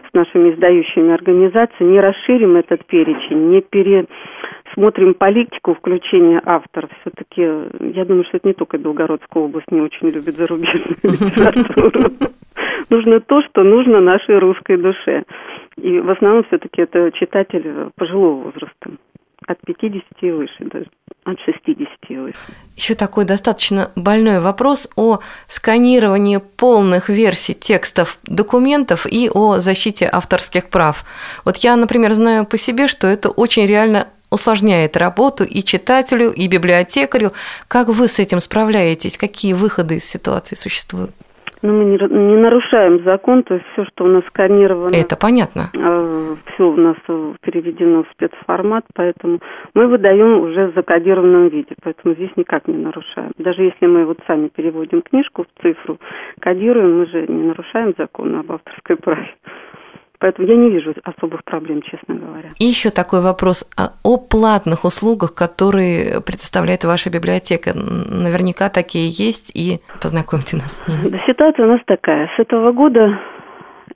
с 0.08 0.14
нашими 0.14 0.54
издающими 0.54 1.12
организациями, 1.12 1.94
не 1.94 2.00
расширим 2.00 2.54
этот 2.54 2.86
перечень, 2.86 3.50
не 3.50 3.60
пересмотрим 3.60 5.14
политику 5.14 5.74
включения 5.74 6.40
авторов, 6.44 6.90
все-таки 7.00 7.42
я 7.92 8.04
думаю, 8.04 8.24
что 8.24 8.36
это 8.36 8.46
не 8.46 8.54
только 8.54 8.78
Белгородская 8.78 9.42
область 9.42 9.70
не 9.72 9.80
очень 9.80 10.10
любит 10.10 10.36
зарубежную 10.36 10.96
литературу 11.02 12.12
нужно 12.90 13.20
то, 13.20 13.42
что 13.42 13.62
нужно 13.62 14.00
нашей 14.00 14.38
русской 14.38 14.76
душе. 14.76 15.24
И 15.76 16.00
в 16.00 16.10
основном 16.10 16.44
все-таки 16.44 16.82
это 16.82 17.10
читатель 17.12 17.90
пожилого 17.96 18.44
возраста. 18.44 18.90
От 19.46 19.60
50 19.60 20.02
и 20.22 20.30
выше 20.30 20.64
даже, 20.64 20.86
от 21.24 21.38
60 21.40 21.88
и 22.08 22.16
выше. 22.16 22.38
Еще 22.74 22.94
такой 22.94 23.24
достаточно 23.26 23.92
больной 23.94 24.40
вопрос 24.40 24.90
о 24.96 25.18
сканировании 25.46 26.40
полных 26.56 27.10
версий 27.10 27.54
текстов 27.54 28.18
документов 28.24 29.06
и 29.06 29.30
о 29.32 29.58
защите 29.58 30.08
авторских 30.10 30.68
прав. 30.70 31.04
Вот 31.44 31.56
я, 31.58 31.76
например, 31.76 32.12
знаю 32.12 32.44
по 32.46 32.56
себе, 32.56 32.88
что 32.88 33.06
это 33.06 33.28
очень 33.28 33.66
реально 33.66 34.08
усложняет 34.30 34.96
работу 34.96 35.44
и 35.44 35.62
читателю, 35.62 36.32
и 36.32 36.48
библиотекарю. 36.48 37.32
Как 37.68 37.88
вы 37.88 38.08
с 38.08 38.18
этим 38.18 38.40
справляетесь? 38.40 39.18
Какие 39.18 39.52
выходы 39.52 39.96
из 39.96 40.04
ситуации 40.04 40.56
существуют? 40.56 41.10
Ну, 41.62 41.72
мы 41.72 41.84
не, 41.84 41.96
не 41.96 42.36
нарушаем 42.36 43.02
закон, 43.04 43.42
то 43.42 43.54
есть 43.54 43.66
все, 43.72 43.84
что 43.86 44.04
у 44.04 44.08
нас 44.08 44.24
сканировано. 44.26 44.94
Это 44.94 45.16
понятно. 45.16 45.70
А, 45.74 46.34
все 46.52 46.68
у 46.68 46.76
нас 46.76 46.96
переведено 47.40 48.04
в 48.04 48.08
спецформат, 48.12 48.84
поэтому 48.94 49.40
мы 49.74 49.86
выдаем 49.86 50.40
уже 50.40 50.68
в 50.68 50.74
закодированном 50.74 51.48
виде, 51.48 51.74
поэтому 51.82 52.14
здесь 52.14 52.30
никак 52.36 52.68
не 52.68 52.76
нарушаем. 52.76 53.32
Даже 53.38 53.62
если 53.62 53.86
мы 53.86 54.04
вот 54.04 54.18
сами 54.26 54.48
переводим 54.48 55.02
книжку 55.02 55.44
в 55.44 55.62
цифру, 55.62 55.98
кодируем, 56.40 56.98
мы 56.98 57.06
же 57.06 57.26
не 57.26 57.44
нарушаем 57.48 57.94
закон 57.96 58.36
об 58.36 58.52
авторской 58.52 58.96
праве. 59.02 59.34
Поэтому 60.18 60.48
я 60.48 60.56
не 60.56 60.70
вижу 60.70 60.94
особых 61.04 61.44
проблем, 61.44 61.82
честно 61.82 62.14
говоря. 62.14 62.50
И 62.58 62.64
еще 62.64 62.90
такой 62.90 63.22
вопрос 63.22 63.68
а 63.76 63.92
о 64.02 64.18
платных 64.18 64.84
услугах, 64.84 65.34
которые 65.34 66.20
предоставляет 66.24 66.84
ваша 66.84 67.10
библиотека. 67.10 67.72
Наверняка 67.74 68.68
такие 68.70 69.08
есть, 69.08 69.52
и 69.54 69.80
познакомьте 70.02 70.56
нас 70.56 70.82
с 70.82 70.88
ними. 70.88 71.10
Да, 71.10 71.18
ситуация 71.26 71.66
у 71.66 71.68
нас 71.68 71.80
такая. 71.86 72.30
С 72.36 72.40
этого 72.40 72.72
года 72.72 73.18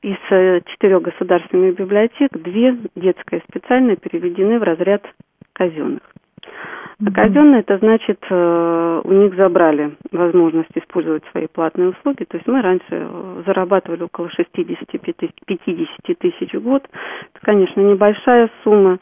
из 0.02 0.16
э, 0.30 0.61
четырех 0.66 1.02
государственных 1.02 1.76
библиотек 1.76 2.30
две 2.33 2.76
детские 2.96 3.42
специальные 3.48 3.96
переведены 3.96 4.59
в 4.59 4.62
разряд 4.62 5.02
казенных. 5.52 6.02
А 7.06 7.10
казенные 7.12 7.60
это 7.60 7.78
значит, 7.78 8.18
э, 8.28 9.00
у 9.04 9.12
них 9.12 9.34
забрали 9.34 9.92
возможность 10.12 10.70
использовать 10.74 11.22
свои 11.30 11.46
платные 11.46 11.88
услуги. 11.90 12.24
То 12.24 12.36
есть 12.36 12.46
мы 12.46 12.60
раньше 12.60 12.84
э, 12.90 13.42
зарабатывали 13.46 14.02
около 14.02 14.28
60-50 14.28 16.14
тысяч 16.18 16.52
в 16.52 16.62
год. 16.62 16.82
Это, 17.34 17.46
конечно, 17.46 17.80
небольшая 17.80 18.50
сумма. 18.64 18.98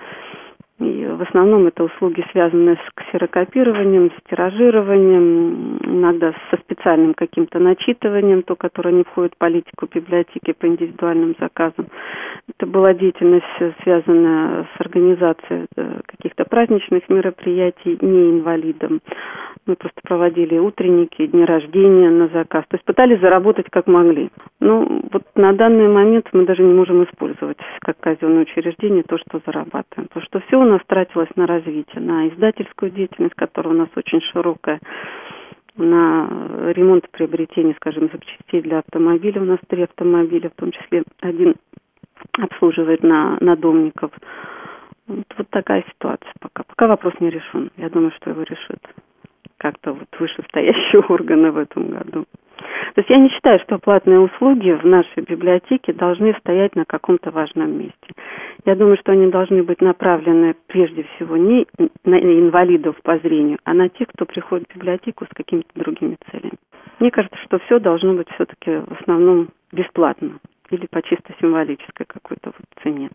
И 0.80 1.06
в 1.06 1.22
основном 1.22 1.66
это 1.66 1.82
услуги, 1.82 2.24
связанные 2.30 2.76
с 2.76 2.94
ксерокопированием, 2.94 4.12
с 4.12 4.30
тиражированием, 4.30 5.78
иногда 5.82 6.32
со 6.50 6.56
специальным 6.58 7.14
каким-то 7.14 7.58
начитыванием, 7.58 8.42
то, 8.42 8.54
которое 8.54 8.92
не 8.92 9.02
входит 9.02 9.34
в 9.34 9.38
политику 9.38 9.88
библиотеки 9.92 10.52
по 10.52 10.66
индивидуальным 10.66 11.34
заказам. 11.40 11.88
Это 12.48 12.66
была 12.66 12.94
деятельность, 12.94 13.44
связанная 13.82 14.68
с 14.76 14.80
организацией 14.80 15.66
э, 15.76 16.00
каких-то 16.06 16.44
праздничных 16.44 17.08
мероприятий 17.08 17.98
не 18.00 18.30
инвалидам. 18.30 19.00
Мы 19.66 19.76
просто 19.76 20.00
проводили 20.02 20.58
утренники, 20.58 21.26
дни 21.26 21.44
рождения 21.44 22.08
на 22.08 22.28
заказ. 22.28 22.64
То 22.68 22.76
есть 22.76 22.84
пытались 22.84 23.20
заработать 23.20 23.66
как 23.70 23.86
могли. 23.86 24.30
Ну, 24.60 25.02
вот 25.12 25.24
на 25.34 25.52
данный 25.52 25.88
момент 25.88 26.28
мы 26.32 26.46
даже 26.46 26.62
не 26.62 26.72
можем 26.72 27.04
использовать 27.04 27.58
как 27.80 27.98
казенное 28.00 28.42
учреждение 28.42 29.02
то, 29.02 29.18
что 29.18 29.40
зарабатываем. 29.44 30.08
Потому 30.08 30.24
что 30.24 30.40
все 30.40 30.56
нас 30.68 30.81
тратилось 30.87 31.35
на 31.37 31.46
развитие, 31.46 32.00
на 32.00 32.28
издательскую 32.28 32.90
деятельность, 32.90 33.35
которая 33.35 33.74
у 33.74 33.76
нас 33.76 33.88
очень 33.96 34.20
широкая 34.33 34.81
на 35.76 36.72
ремонт 36.72 37.04
и 37.07 37.11
приобретение, 37.11 37.74
скажем, 37.76 38.11
запчастей 38.12 38.62
для 38.62 38.81
автомобиля. 38.81 39.40
У 39.40 39.44
нас 39.44 39.59
три 39.68 39.83
автомобиля, 39.83 40.50
в 40.50 40.54
том 40.54 40.72
числе 40.72 41.04
один 41.20 41.54
обслуживает 42.40 43.02
на, 43.02 43.38
на 43.40 43.57
домников. 43.57 44.11
Вот, 45.07 45.24
вот 45.37 45.48
такая 45.50 45.85
ситуация 45.88 46.33
пока. 46.40 46.64
Пока 46.64 46.88
вопрос 46.88 47.14
не 47.20 47.31
решен. 47.31 47.70
Я 47.76 47.88
думаю, 47.90 48.12
что 48.16 48.31
его 48.31 48.42
решит 48.42 48.81
как-то 49.57 49.92
вот 49.92 50.09
вышестоящие 50.18 51.02
органы 51.09 51.50
в 51.52 51.59
этом 51.59 51.90
году. 51.90 52.26
То 52.58 53.00
есть 53.00 53.10
я 53.10 53.18
не 53.18 53.28
считаю, 53.30 53.60
что 53.60 53.78
платные 53.78 54.18
услуги 54.18 54.70
в 54.70 54.84
нашей 54.84 55.22
библиотеке 55.22 55.92
должны 55.92 56.34
стоять 56.40 56.74
на 56.76 56.84
каком-то 56.84 57.30
важном 57.30 57.78
месте. 57.78 58.12
Я 58.64 58.74
думаю, 58.74 58.96
что 58.98 59.12
они 59.12 59.28
должны 59.28 59.62
быть 59.62 59.80
направлены 59.80 60.54
прежде 60.66 61.04
всего 61.14 61.36
не 61.36 61.66
на 62.04 62.18
инвалидов 62.18 62.96
по 63.02 63.18
зрению, 63.18 63.58
а 63.64 63.74
на 63.74 63.88
тех, 63.88 64.08
кто 64.08 64.24
приходит 64.24 64.66
в 64.68 64.76
библиотеку 64.76 65.24
с 65.24 65.34
какими-то 65.34 65.68
другими 65.74 66.16
целями. 66.30 66.58
Мне 66.98 67.10
кажется, 67.10 67.38
что 67.44 67.58
все 67.60 67.78
должно 67.78 68.14
быть 68.14 68.28
все-таки 68.34 68.70
в 68.70 69.00
основном 69.00 69.48
бесплатно 69.72 70.38
или 70.70 70.86
по 70.86 71.00
чисто 71.02 71.32
символической 71.40 72.06
какой-то 72.06 72.50
вот 72.50 72.82
цене 72.82 73.10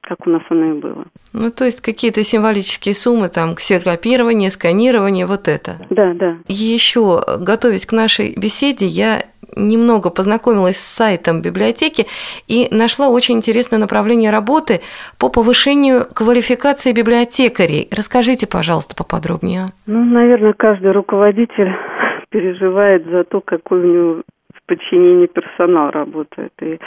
как 0.00 0.26
у 0.26 0.30
нас 0.30 0.42
оно 0.50 0.72
и 0.72 0.80
было. 0.80 1.04
Ну, 1.32 1.50
то 1.50 1.64
есть 1.64 1.80
какие-то 1.80 2.22
символические 2.22 2.94
суммы, 2.94 3.28
там, 3.28 3.54
ксерокопирование, 3.54 4.50
сканирование, 4.50 5.26
вот 5.26 5.48
это. 5.48 5.72
Да, 5.90 6.12
да. 6.14 6.38
Еще, 6.48 7.20
готовясь 7.38 7.86
к 7.86 7.92
нашей 7.92 8.34
беседе, 8.36 8.86
я 8.86 9.22
немного 9.56 10.10
познакомилась 10.10 10.76
с 10.76 10.96
сайтом 10.96 11.42
библиотеки 11.42 12.06
и 12.46 12.68
нашла 12.70 13.08
очень 13.08 13.36
интересное 13.36 13.78
направление 13.78 14.30
работы 14.30 14.80
по 15.18 15.28
повышению 15.28 16.02
квалификации 16.12 16.92
библиотекарей. 16.92 17.88
Расскажите, 17.90 18.46
пожалуйста, 18.46 18.94
поподробнее. 18.96 19.68
Ну, 19.86 20.04
наверное, 20.04 20.54
каждый 20.54 20.92
руководитель 20.92 21.72
переживает 22.30 23.06
за 23.06 23.24
то, 23.24 23.40
какой 23.40 23.80
у 23.80 23.86
него 23.86 24.22
подчинении 24.70 25.26
персонал 25.26 25.90
работает. 25.90 26.52
И 26.62 26.78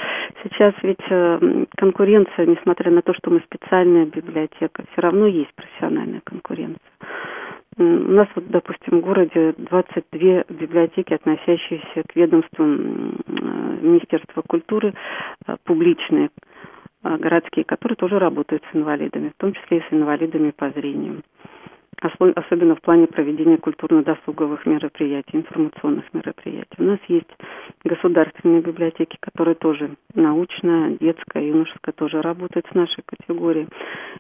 сейчас 0.42 0.74
ведь 0.84 1.04
э, 1.10 1.66
конкуренция, 1.76 2.46
несмотря 2.46 2.92
на 2.92 3.02
то, 3.02 3.14
что 3.14 3.30
мы 3.30 3.42
специальная 3.42 4.06
библиотека, 4.06 4.86
все 4.92 5.02
равно 5.02 5.28
есть 5.28 5.54
профессиональная 5.54 6.22
конкуренция. 6.24 6.80
У 7.76 7.84
нас 7.84 8.28
вот, 8.36 8.48
допустим, 8.48 9.00
в 9.00 9.02
городе 9.02 9.54
22 9.58 10.44
библиотеки, 10.48 11.14
относящиеся 11.14 12.04
к 12.08 12.16
ведомствам 12.16 13.18
э, 13.28 13.78
Министерства 13.82 14.44
культуры, 14.48 14.94
э, 15.46 15.56
публичные. 15.66 16.30
городские, 17.04 17.66
которые 17.66 17.98
тоже 17.98 18.18
работают 18.18 18.64
с 18.72 18.76
инвалидами, 18.78 19.30
в 19.36 19.42
том 19.42 19.52
числе 19.52 19.80
и 19.80 19.82
с 19.82 19.92
инвалидами 19.94 20.52
по 20.52 20.70
зрению 20.70 21.22
особенно 22.02 22.76
в 22.76 22.82
плане 22.82 23.08
проведения 23.08 23.58
культурно-досуговых 23.58 24.66
мероприятий, 24.66 25.38
информационных 25.38 26.06
мероприятий. 26.14 26.76
У 26.78 26.84
нас 26.84 27.00
есть 27.08 27.30
государственные 27.84 28.62
библиотеки, 28.62 29.18
которые 29.20 29.56
тоже 29.56 29.96
научная, 30.14 30.98
детская, 31.00 31.48
юношеская 31.48 31.94
тоже 31.94 32.22
работают 32.22 32.66
с 32.72 32.76
нашей 32.76 33.04
категорией. 33.06 33.68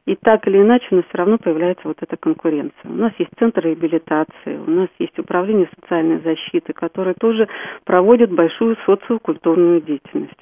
И 0.06 0.16
так 0.16 0.48
или 0.48 0.58
иначе 0.62 0.88
у 0.92 0.96
нас 0.96 1.06
все 1.10 1.18
равно 1.18 1.38
появляется 1.38 1.88
вот 1.88 1.98
эта 2.02 2.18
конкуренция. 2.18 2.74
У 2.86 2.96
нас 2.96 3.14
есть 3.18 3.32
центр 3.38 3.62
реабилитации, 3.62 4.58
у 4.58 4.70
нас 4.70 4.90
есть 5.00 5.18
управление 5.20 5.70
социальной 5.80 6.20
защиты, 6.20 6.74
которые 6.74 7.16
тоже 7.16 7.48
проводят 7.86 8.32
большую 8.32 8.78
социокультурную 8.86 9.82
деятельность. 9.82 10.40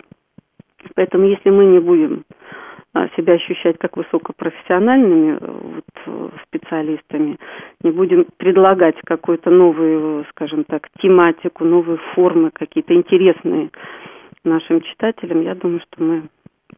Поэтому 0.95 1.25
если 1.25 1.49
мы 1.49 1.65
не 1.65 1.79
будем 1.79 2.23
а, 2.93 3.07
себя 3.15 3.33
ощущать 3.33 3.77
как 3.77 3.95
высокопрофессиональными 3.95 5.37
вот, 5.39 5.60
специалистами, 6.47 7.37
не 7.83 7.91
будем 7.91 8.25
предлагать 8.37 8.95
какую-то 9.05 9.49
новую, 9.49 10.25
скажем 10.31 10.63
так, 10.63 10.87
тематику, 11.01 11.63
новые 11.63 11.97
формы, 12.13 12.51
какие-то 12.51 12.93
интересные 12.93 13.69
нашим 14.43 14.81
читателям, 14.81 15.41
я 15.41 15.55
думаю, 15.55 15.81
что 15.81 16.03
мы 16.03 16.23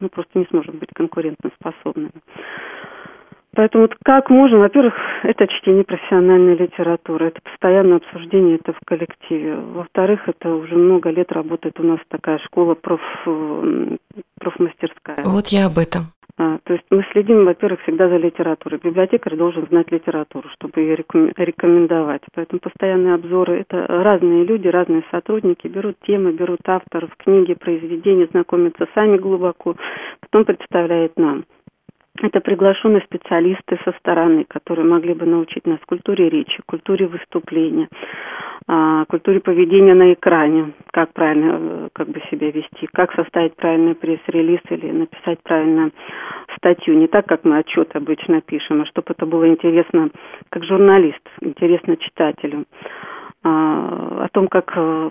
ну, 0.00 0.08
просто 0.08 0.38
не 0.38 0.46
сможем 0.50 0.78
быть 0.78 0.90
конкурентоспособными. 0.94 2.10
Поэтому 3.56 3.88
как 4.04 4.30
можно, 4.30 4.58
во-первых, 4.58 4.94
это 5.22 5.46
чтение 5.46 5.84
профессиональной 5.84 6.56
литературы, 6.56 7.26
это 7.26 7.40
постоянное 7.40 7.98
обсуждение 7.98 8.56
это 8.56 8.72
в 8.72 8.80
коллективе. 8.84 9.54
Во-вторых, 9.54 10.28
это 10.28 10.52
уже 10.54 10.74
много 10.74 11.10
лет 11.10 11.30
работает 11.30 11.78
у 11.78 11.84
нас 11.84 12.00
такая 12.08 12.38
школа 12.38 12.74
проф, 12.74 13.00
профмастерская. 14.40 15.22
Вот 15.24 15.48
я 15.48 15.66
об 15.66 15.78
этом. 15.78 16.06
А, 16.36 16.58
то 16.64 16.72
есть 16.72 16.84
мы 16.90 17.04
следим, 17.12 17.44
во-первых, 17.44 17.80
всегда 17.82 18.08
за 18.08 18.16
литературой. 18.16 18.80
Библиотекарь 18.82 19.36
должен 19.36 19.66
знать 19.68 19.92
литературу, 19.92 20.48
чтобы 20.54 20.80
ее 20.80 20.96
рекомендовать. 20.96 22.22
Поэтому 22.34 22.58
постоянные 22.58 23.14
обзоры– 23.14 23.60
это 23.68 23.86
разные 23.86 24.44
люди, 24.44 24.66
разные 24.66 25.04
сотрудники, 25.12 25.68
берут 25.68 25.96
темы, 26.04 26.32
берут 26.32 26.60
авторов, 26.66 27.14
книги, 27.18 27.54
произведения, 27.54 28.26
знакомятся 28.32 28.88
сами 28.94 29.16
глубоко, 29.16 29.76
потом 30.20 30.44
представляют 30.44 31.16
нам. 31.16 31.44
Это 32.22 32.40
приглашенные 32.40 33.02
специалисты 33.02 33.76
со 33.84 33.92
стороны, 33.98 34.44
которые 34.44 34.86
могли 34.86 35.14
бы 35.14 35.26
научить 35.26 35.66
нас 35.66 35.80
культуре 35.84 36.28
речи, 36.28 36.62
культуре 36.64 37.08
выступления, 37.08 37.88
а, 38.68 39.04
культуре 39.06 39.40
поведения 39.40 39.94
на 39.94 40.12
экране, 40.12 40.74
как 40.92 41.12
правильно 41.12 41.58
э, 41.58 41.88
как 41.92 42.08
бы 42.08 42.22
себя 42.30 42.52
вести, 42.52 42.88
как 42.92 43.12
составить 43.14 43.56
правильный 43.56 43.96
пресс-релиз 43.96 44.60
или 44.70 44.92
написать 44.92 45.40
правильно 45.42 45.90
статью. 46.56 46.94
Не 46.94 47.08
так, 47.08 47.26
как 47.26 47.44
мы 47.44 47.58
отчет 47.58 47.94
обычно 47.96 48.40
пишем, 48.40 48.82
а 48.82 48.86
чтобы 48.86 49.08
это 49.10 49.26
было 49.26 49.48
интересно 49.48 50.10
как 50.50 50.64
журналист, 50.64 51.20
интересно 51.40 51.96
читателю. 51.96 52.64
А, 53.46 54.24
о 54.24 54.28
том, 54.32 54.48
как 54.48 54.72
э, 54.74 55.10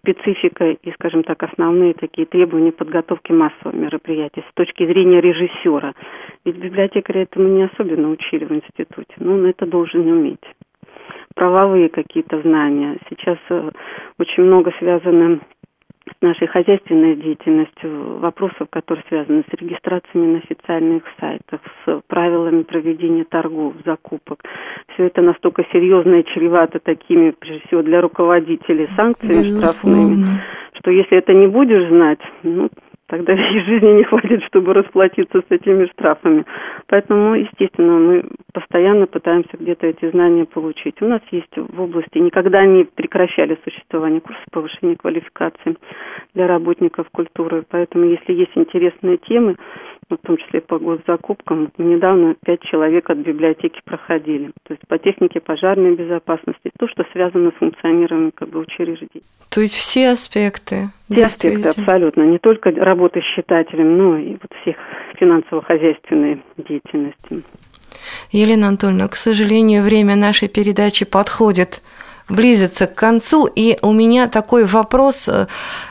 специфика 0.00 0.70
и, 0.70 0.92
скажем 0.94 1.22
так, 1.22 1.40
основные 1.44 1.94
такие 1.94 2.26
требования 2.26 2.72
подготовки 2.72 3.30
массового 3.30 3.76
мероприятия 3.76 4.42
с 4.50 4.54
точки 4.54 4.84
зрения 4.84 5.20
режиссера. 5.20 5.94
Ведь 6.44 6.56
библиотекаря 6.56 7.22
этому 7.22 7.46
не 7.46 7.62
особенно 7.62 8.10
учили 8.10 8.44
в 8.44 8.52
институте, 8.52 9.14
но 9.18 9.34
он 9.34 9.46
это 9.46 9.64
должен 9.64 10.10
уметь. 10.10 10.42
Правовые 11.36 11.88
какие-то 11.88 12.40
знания. 12.42 12.98
Сейчас 13.08 13.38
э, 13.48 13.70
очень 14.18 14.42
много 14.42 14.72
связано 14.80 15.38
нашей 16.20 16.46
хозяйственной 16.46 17.16
деятельностью, 17.16 18.18
вопросов, 18.18 18.68
которые 18.70 19.04
связаны 19.08 19.44
с 19.50 19.54
регистрациями 19.60 20.32
на 20.32 20.38
официальных 20.38 21.02
сайтах, 21.20 21.60
с 21.84 22.00
правилами 22.06 22.62
проведения 22.62 23.24
торгов, 23.24 23.74
закупок. 23.84 24.40
Все 24.94 25.04
это 25.06 25.22
настолько 25.22 25.64
серьезно 25.72 26.16
и 26.16 26.24
чревато 26.24 26.78
такими, 26.80 27.30
прежде 27.30 27.66
всего, 27.66 27.82
для 27.82 28.00
руководителей 28.00 28.88
санкциями 28.96 29.58
штрафными, 29.58 30.24
что 30.78 30.90
если 30.90 31.18
это 31.18 31.32
не 31.34 31.46
будешь 31.46 31.88
знать, 31.88 32.20
ну, 32.42 32.68
тогда 33.08 33.32
и 33.50 33.60
жизни 33.60 33.98
не 33.98 34.04
хватит, 34.04 34.42
чтобы 34.44 34.74
расплатиться 34.74 35.40
с 35.40 35.50
этими 35.50 35.86
штрафами. 35.86 36.44
Поэтому, 36.86 37.34
естественно, 37.34 37.98
мы 37.98 38.24
постоянно 38.52 39.06
пытаемся 39.06 39.56
где-то 39.58 39.86
эти 39.86 40.10
знания 40.10 40.44
получить. 40.44 41.02
У 41.02 41.08
нас 41.08 41.20
есть 41.30 41.56
в 41.56 41.80
области, 41.80 42.18
никогда 42.18 42.64
не 42.64 42.84
прекращали 42.84 43.58
существование 43.64 44.20
курсов 44.20 44.44
повышения 44.52 44.96
квалификации 44.96 45.76
для 46.38 46.46
работников 46.46 47.08
культуры. 47.10 47.64
Поэтому, 47.68 48.04
если 48.04 48.32
есть 48.32 48.52
интересные 48.54 49.18
темы, 49.18 49.56
в 50.08 50.16
том 50.18 50.36
числе 50.38 50.60
по 50.60 50.78
госзакупкам, 50.78 51.70
недавно 51.78 52.36
пять 52.46 52.62
человек 52.62 53.10
от 53.10 53.18
библиотеки 53.18 53.80
проходили. 53.84 54.52
То 54.62 54.74
есть 54.74 54.82
по 54.86 54.98
технике 54.98 55.40
пожарной 55.40 55.96
безопасности, 55.96 56.70
то, 56.78 56.86
что 56.88 57.04
связано 57.12 57.50
с 57.50 57.58
функционированием 57.58 58.30
как 58.32 58.50
бы, 58.50 58.60
учреждений. 58.60 59.24
То 59.50 59.60
есть 59.60 59.74
все 59.74 60.10
аспекты? 60.10 60.90
Все 61.12 61.24
аспекты, 61.24 61.68
абсолютно. 61.68 62.22
Не 62.22 62.38
только 62.38 62.70
работы 62.70 63.20
с 63.20 63.36
читателем, 63.36 63.98
но 63.98 64.16
и 64.16 64.30
вот 64.40 64.50
всех 64.62 64.76
финансово-хозяйственной 65.18 66.40
деятельности. 66.56 67.42
Елена 68.30 68.68
Анатольевна, 68.68 69.08
к 69.08 69.16
сожалению, 69.16 69.82
время 69.82 70.14
нашей 70.14 70.48
передачи 70.48 71.04
подходит 71.04 71.82
близится 72.28 72.86
к 72.86 72.94
концу, 72.94 73.46
и 73.46 73.76
у 73.82 73.92
меня 73.92 74.28
такой 74.28 74.64
вопрос. 74.64 75.28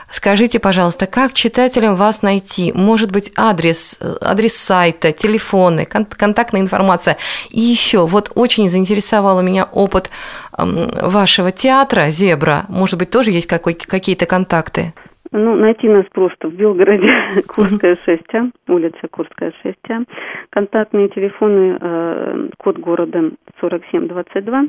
Скажите, 0.08 0.58
пожалуйста, 0.58 1.06
как 1.06 1.32
читателям 1.32 1.96
вас 1.96 2.22
найти? 2.22 2.72
Может 2.74 3.12
быть, 3.12 3.32
адрес, 3.36 3.98
адрес 4.22 4.56
сайта, 4.56 5.12
телефоны, 5.12 5.84
контактная 5.84 6.60
информация. 6.60 7.16
И 7.50 7.60
еще, 7.60 8.06
вот 8.06 8.30
очень 8.34 8.68
заинтересовал 8.68 9.42
меня 9.42 9.68
опыт 9.72 10.10
вашего 10.56 11.50
театра 11.50 12.10
«Зебра». 12.10 12.64
Может 12.68 12.98
быть, 12.98 13.10
тоже 13.10 13.30
есть 13.30 13.46
какие-то 13.46 14.26
контакты? 14.26 14.92
Ну, 15.30 15.56
найти 15.56 15.88
нас 15.88 16.06
просто 16.12 16.48
в 16.48 16.54
Белгороде, 16.54 17.42
Курская 17.48 17.98
6А, 18.06 18.50
улица 18.68 19.08
Курская 19.10 19.52
6А. 19.62 20.06
Контактные 20.50 21.08
телефоны, 21.10 21.76
э, 21.78 22.48
код 22.56 22.78
города 22.78 23.30
4722. 23.60 24.68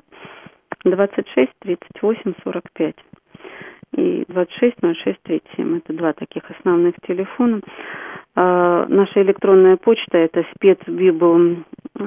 26 0.86 1.52
38 1.60 2.34
45 2.44 2.96
и 3.98 4.26
26 4.28 4.76
06 4.82 5.22
37. 5.24 5.78
Это 5.78 5.94
два 5.94 6.13
таких 6.13 6.44
основных 6.52 6.96
телефона. 7.08 7.62
А, 8.36 8.86
наша 8.88 9.22
электронная 9.22 9.78
почта 9.78 10.18
это 10.18 10.46
спецбибл 10.56 11.58
а, 11.96 12.04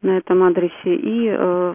на 0.00 0.16
этом 0.16 0.42
адресе 0.44 0.94
и 0.94 1.28
а, 1.28 1.74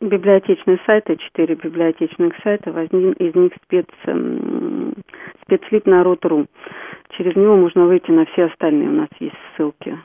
библиотечные 0.00 0.80
сайты, 0.86 1.16
четыре 1.16 1.54
библиотечных 1.54 2.32
сайта, 2.42 2.70
один 2.70 3.12
из 3.12 3.34
них 3.34 3.52
спец, 3.64 3.86
спецлип 5.42 5.86
народ.ру. 5.86 6.46
Через 7.18 7.36
него 7.36 7.56
можно 7.56 7.84
выйти 7.84 8.10
на 8.10 8.24
все 8.26 8.44
остальные, 8.44 8.88
у 8.88 8.92
нас 8.92 9.08
есть 9.20 9.36
ссылки 9.56 9.98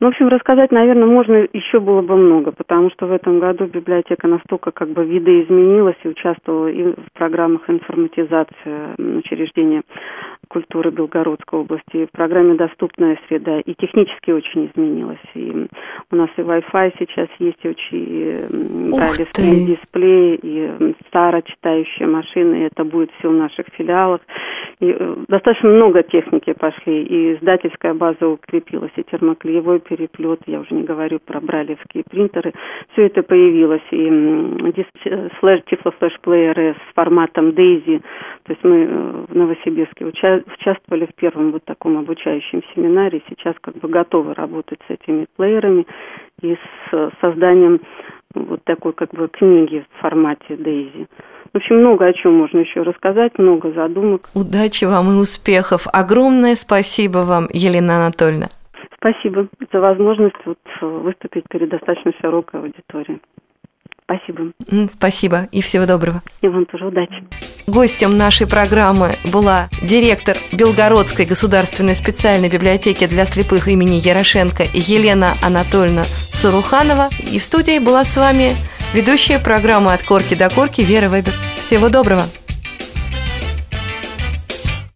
ну, 0.00 0.06
в 0.06 0.10
общем, 0.10 0.28
рассказать, 0.28 0.70
наверное, 0.70 1.06
можно 1.06 1.48
еще 1.52 1.80
было 1.80 2.02
бы 2.02 2.16
много, 2.16 2.52
потому 2.52 2.88
что 2.90 3.06
в 3.06 3.12
этом 3.12 3.40
году 3.40 3.66
библиотека 3.66 4.28
настолько 4.28 4.70
как 4.70 4.90
бы 4.90 5.04
видоизменилась 5.04 5.96
и 6.04 6.08
участвовала 6.08 6.68
и 6.68 6.84
в 6.84 7.12
программах 7.14 7.68
информатизации 7.68 9.18
учреждения 9.18 9.82
культуры 10.48 10.90
Белгородской 10.90 11.60
области, 11.60 12.06
в 12.06 12.10
программе 12.12 12.54
«Доступная 12.54 13.18
среда» 13.28 13.60
и 13.60 13.74
технически 13.74 14.30
очень 14.30 14.70
изменилась. 14.70 15.18
И 15.34 15.66
у 16.10 16.16
нас 16.16 16.30
и 16.36 16.40
Wi-Fi 16.42 16.92
сейчас 16.98 17.28
есть, 17.38 17.58
и 17.62 17.68
очень 17.68 18.90
дисплеи, 19.66 20.38
и 20.42 20.94
старочитающие 21.08 22.08
машины, 22.08 22.62
и 22.62 22.66
это 22.66 22.84
будет 22.84 23.10
все 23.18 23.28
в 23.28 23.34
наших 23.34 23.66
филиалах. 23.76 24.20
И 24.80 24.90
э, 24.90 25.16
достаточно 25.28 25.68
много 25.70 26.02
техники 26.02 26.52
пошли, 26.52 27.02
и 27.02 27.34
издательская 27.34 27.94
база 27.94 28.28
укрепилась, 28.28 28.92
и 28.96 29.02
термоклеевой 29.02 29.80
переплет, 29.88 30.40
я 30.46 30.60
уже 30.60 30.74
не 30.74 30.82
говорю 30.82 31.18
про 31.18 31.40
бралевские 31.40 32.04
принтеры, 32.04 32.52
все 32.92 33.06
это 33.06 33.22
появилось, 33.22 33.82
и 33.90 34.08
флеш, 35.40 35.62
тифлофлеш-плееры 35.66 36.74
с 36.74 36.94
форматом 36.94 37.52
Дейзи, 37.52 38.00
то 38.44 38.52
есть 38.52 38.64
мы 38.64 38.84
э, 38.84 39.24
в 39.28 39.34
Новосибирске 39.34 40.04
уча 40.04 40.42
участвовали 40.46 41.06
в 41.06 41.14
первом 41.14 41.52
вот 41.52 41.64
таком 41.64 41.98
обучающем 41.98 42.62
семинаре, 42.74 43.22
сейчас 43.28 43.54
как 43.60 43.76
бы 43.76 43.88
готовы 43.88 44.34
работать 44.34 44.78
с 44.86 44.90
этими 44.90 45.26
плеерами 45.36 45.86
и 46.42 46.54
с 46.54 47.10
созданием 47.20 47.80
вот 48.34 48.62
такой 48.64 48.92
как 48.92 49.10
бы 49.12 49.28
книги 49.28 49.84
в 49.90 50.00
формате 50.00 50.56
Дейзи. 50.56 51.06
В 51.52 51.56
общем, 51.56 51.76
много 51.76 52.06
о 52.06 52.12
чем 52.12 52.34
можно 52.34 52.58
еще 52.58 52.82
рассказать, 52.82 53.38
много 53.38 53.72
задумок. 53.72 54.28
Удачи 54.34 54.84
вам 54.84 55.10
и 55.10 55.14
успехов. 55.14 55.86
Огромное 55.92 56.54
спасибо 56.54 57.18
вам, 57.18 57.48
Елена 57.52 58.04
Анатольевна. 58.04 58.48
Спасибо 58.98 59.48
за 59.72 59.80
возможность 59.80 60.36
вот 60.44 60.58
выступить 60.80 61.44
перед 61.48 61.70
достаточно 61.70 62.12
широкой 62.20 62.60
аудиторией. 62.60 63.20
Спасибо. 64.04 64.52
Спасибо 64.90 65.48
и 65.52 65.60
всего 65.60 65.86
доброго. 65.86 66.22
И 66.40 66.48
вам 66.48 66.64
тоже 66.64 66.86
удачи. 66.86 67.24
Гостем 67.66 68.16
нашей 68.16 68.48
программы 68.48 69.10
была 69.30 69.68
директор 69.82 70.34
Белгородской 70.52 71.26
государственной 71.26 71.94
специальной 71.94 72.48
библиотеки 72.48 73.06
для 73.06 73.26
слепых 73.26 73.68
имени 73.68 73.96
Ярошенко 73.96 74.62
Елена 74.72 75.32
Анатольевна 75.44 76.04
Суруханова. 76.04 77.08
И 77.30 77.38
в 77.38 77.42
студии 77.42 77.78
была 77.78 78.04
с 78.04 78.16
вами 78.16 78.52
ведущая 78.94 79.38
программы 79.38 79.92
«От 79.92 80.02
корки 80.02 80.34
до 80.34 80.48
корки» 80.48 80.80
Вера 80.80 81.08
Вебер. 81.08 81.34
Всего 81.60 81.90
доброго! 81.90 82.22